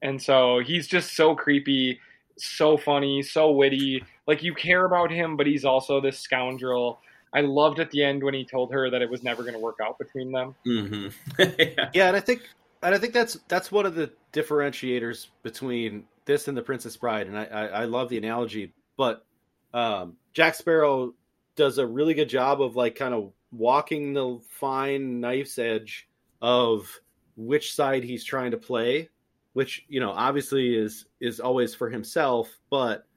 [0.03, 1.99] And so he's just so creepy,
[2.37, 4.03] so funny, so witty.
[4.29, 7.01] Like you care about him, but he's also this scoundrel.
[7.33, 9.59] I loved at the end when he told her that it was never going to
[9.59, 10.53] work out between them.
[10.67, 11.41] Mm-hmm.
[11.59, 11.89] yeah.
[11.95, 12.43] yeah, and I think
[12.83, 17.25] and I think that's that's one of the differentiators between this and the Princess Bride.
[17.25, 19.25] And I, I, I love the analogy, but
[19.73, 21.15] um, Jack Sparrow
[21.55, 26.07] does a really good job of like kind of walking the fine knife's edge
[26.39, 26.87] of
[27.35, 29.09] which side he's trying to play,
[29.53, 33.07] which you know obviously is is always for himself, but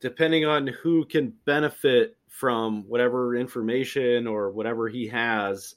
[0.00, 5.74] depending on who can benefit from whatever information or whatever he has,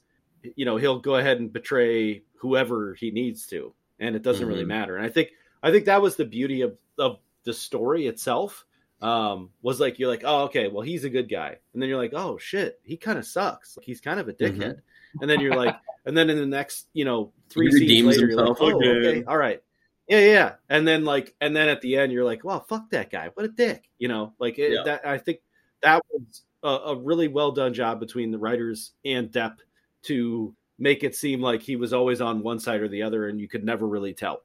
[0.56, 4.52] you know, he'll go ahead and betray whoever he needs to, and it doesn't mm-hmm.
[4.52, 4.96] really matter.
[4.96, 5.30] And I think
[5.62, 8.66] I think that was the beauty of of the story itself.
[9.02, 12.00] Um, was like you're like, oh, okay, well, he's a good guy, and then you're
[12.00, 13.76] like, oh shit, he kind of sucks.
[13.76, 15.22] Like, he's kind of a dickhead, mm-hmm.
[15.22, 18.36] and then you're like, and then in the next, you know, three scenes later, you're
[18.36, 19.62] like, oh, okay, all right,
[20.10, 23.10] yeah, yeah, and then like, and then at the end, you're like, well, fuck that
[23.10, 24.82] guy, what a dick, you know, like it, yeah.
[24.84, 25.06] that.
[25.06, 25.40] I think
[25.82, 29.58] that was a, a, really well done job between the writers and Depp
[30.02, 33.40] to make it seem like he was always on one side or the other, and
[33.40, 34.42] you could never really tell.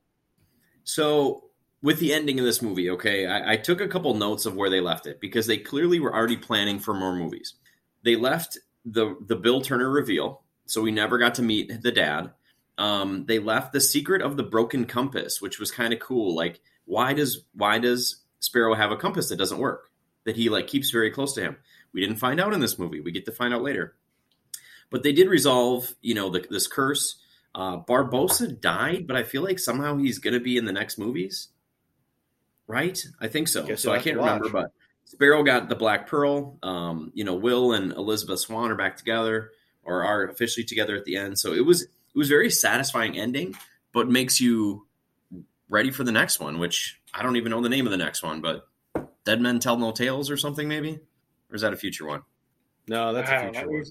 [0.83, 1.41] So.
[1.81, 4.71] With the ending of this movie, okay, I, I took a couple notes of where
[4.71, 7.55] they left it because they clearly were already planning for more movies.
[8.01, 12.31] They left the the Bill Turner reveal so we never got to meet the dad.
[12.77, 16.35] Um, they left the secret of the broken compass, which was kind of cool.
[16.35, 19.89] Like, why does why does Sparrow have a compass that doesn't work
[20.25, 21.57] that he like keeps very close to him?
[21.93, 22.99] We didn't find out in this movie.
[22.99, 23.95] We get to find out later.
[24.89, 27.17] But they did resolve, you know, the, this curse.
[27.55, 30.97] Uh, Barbossa died, but I feel like somehow he's going to be in the next
[30.97, 31.47] movies,
[32.67, 33.01] right?
[33.21, 33.65] I think so.
[33.65, 34.71] Guess so I can't remember, but
[35.05, 36.57] Sparrow got the Black Pearl.
[36.61, 39.51] Um, you know, Will and Elizabeth Swann are back together,
[39.83, 41.39] or are officially together at the end.
[41.39, 43.55] So it was it was very satisfying ending,
[43.93, 44.87] but makes you
[45.69, 46.59] ready for the next one.
[46.59, 48.67] Which I don't even know the name of the next one, but
[49.25, 50.99] Dead Men Tell No Tales or something maybe,
[51.49, 52.21] or is that a future one?
[52.87, 53.71] No, that's a future know.
[53.71, 53.83] one.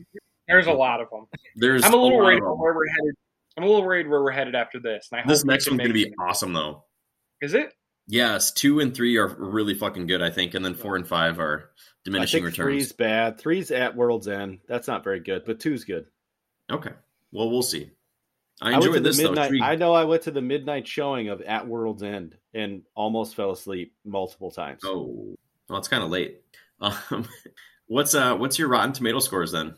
[0.48, 1.26] There's a lot of them.
[1.56, 2.52] There's I'm a little lot worried of them.
[2.52, 3.14] about where we're headed.
[3.56, 5.08] I'm a little worried where we're headed after this.
[5.12, 6.84] And I This hope we next one's going to make- be awesome though.
[7.40, 7.72] Is it?
[8.06, 11.38] Yes, two and three are really fucking good, I think, and then four and five
[11.40, 12.66] are I diminishing think returns.
[12.66, 13.38] three's bad.
[13.38, 14.58] Three's at World's End.
[14.68, 16.04] That's not very good, but two's good.
[16.70, 16.92] Okay,
[17.32, 17.90] well, we'll see.
[18.64, 19.50] I I, went to enjoyed the this midnight.
[19.52, 19.64] though.
[19.64, 23.50] I know I went to the midnight showing of At World's End and almost fell
[23.52, 24.80] asleep multiple times.
[24.84, 25.36] oh,
[25.68, 26.40] well, it's kind of late.
[26.80, 27.26] Um,
[27.86, 29.74] what's uh, what's your Rotten Tomato scores then?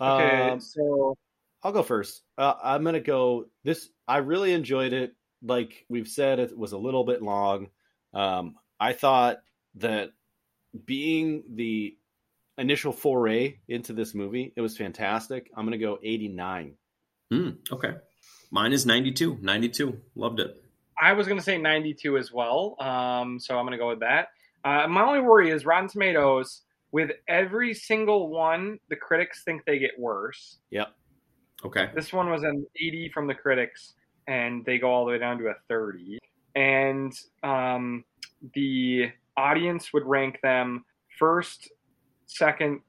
[0.00, 1.16] Okay, Um, so
[1.62, 2.22] I'll go first.
[2.38, 3.46] Uh, I'm gonna go.
[3.64, 5.14] This I really enjoyed it.
[5.42, 7.68] Like we've said, it was a little bit long.
[8.14, 9.38] Um, I thought
[9.76, 10.10] that
[10.86, 11.96] being the
[12.56, 15.50] initial foray into this movie, it was fantastic.
[15.56, 16.74] I'm gonna go 89.
[17.30, 17.94] Hmm, okay,
[18.50, 19.38] mine is 92.
[19.40, 19.98] 92.
[20.14, 20.62] Loved it.
[21.00, 22.76] I was going to say 92 as well.
[22.80, 24.28] Um, so I'm going to go with that.
[24.64, 26.62] Uh, my only worry is Rotten Tomatoes.
[26.92, 30.58] With every single one, the critics think they get worse.
[30.70, 30.88] Yep.
[31.64, 31.90] Okay.
[31.94, 33.94] This one was an 80 from the critics,
[34.26, 36.18] and they go all the way down to a 30.
[36.56, 37.12] And
[37.44, 38.04] um,
[38.54, 40.84] the audience would rank them
[41.18, 41.70] first,
[42.26, 42.80] second,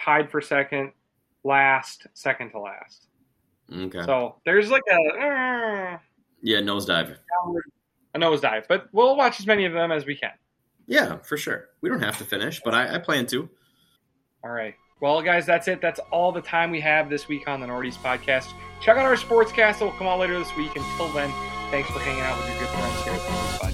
[0.00, 0.92] tied for second,
[1.44, 3.08] last, second to last.
[3.70, 4.02] Okay.
[4.04, 5.98] So there's like a uh,
[6.42, 7.16] yeah, nosedive.
[8.14, 10.32] a nosedive, but we'll watch as many of them as we can.
[10.86, 11.68] Yeah, for sure.
[11.80, 13.48] We don't have to finish, but I, I plan to.
[14.44, 14.74] All right.
[15.00, 15.80] Well, guys, that's it.
[15.80, 18.52] That's all the time we have this week on the Nordies podcast.
[18.80, 20.74] Check out our sportscast that will come out later this week.
[20.76, 21.32] Until then,
[21.70, 23.71] thanks for hanging out with your good friends here at the Nordies podcast.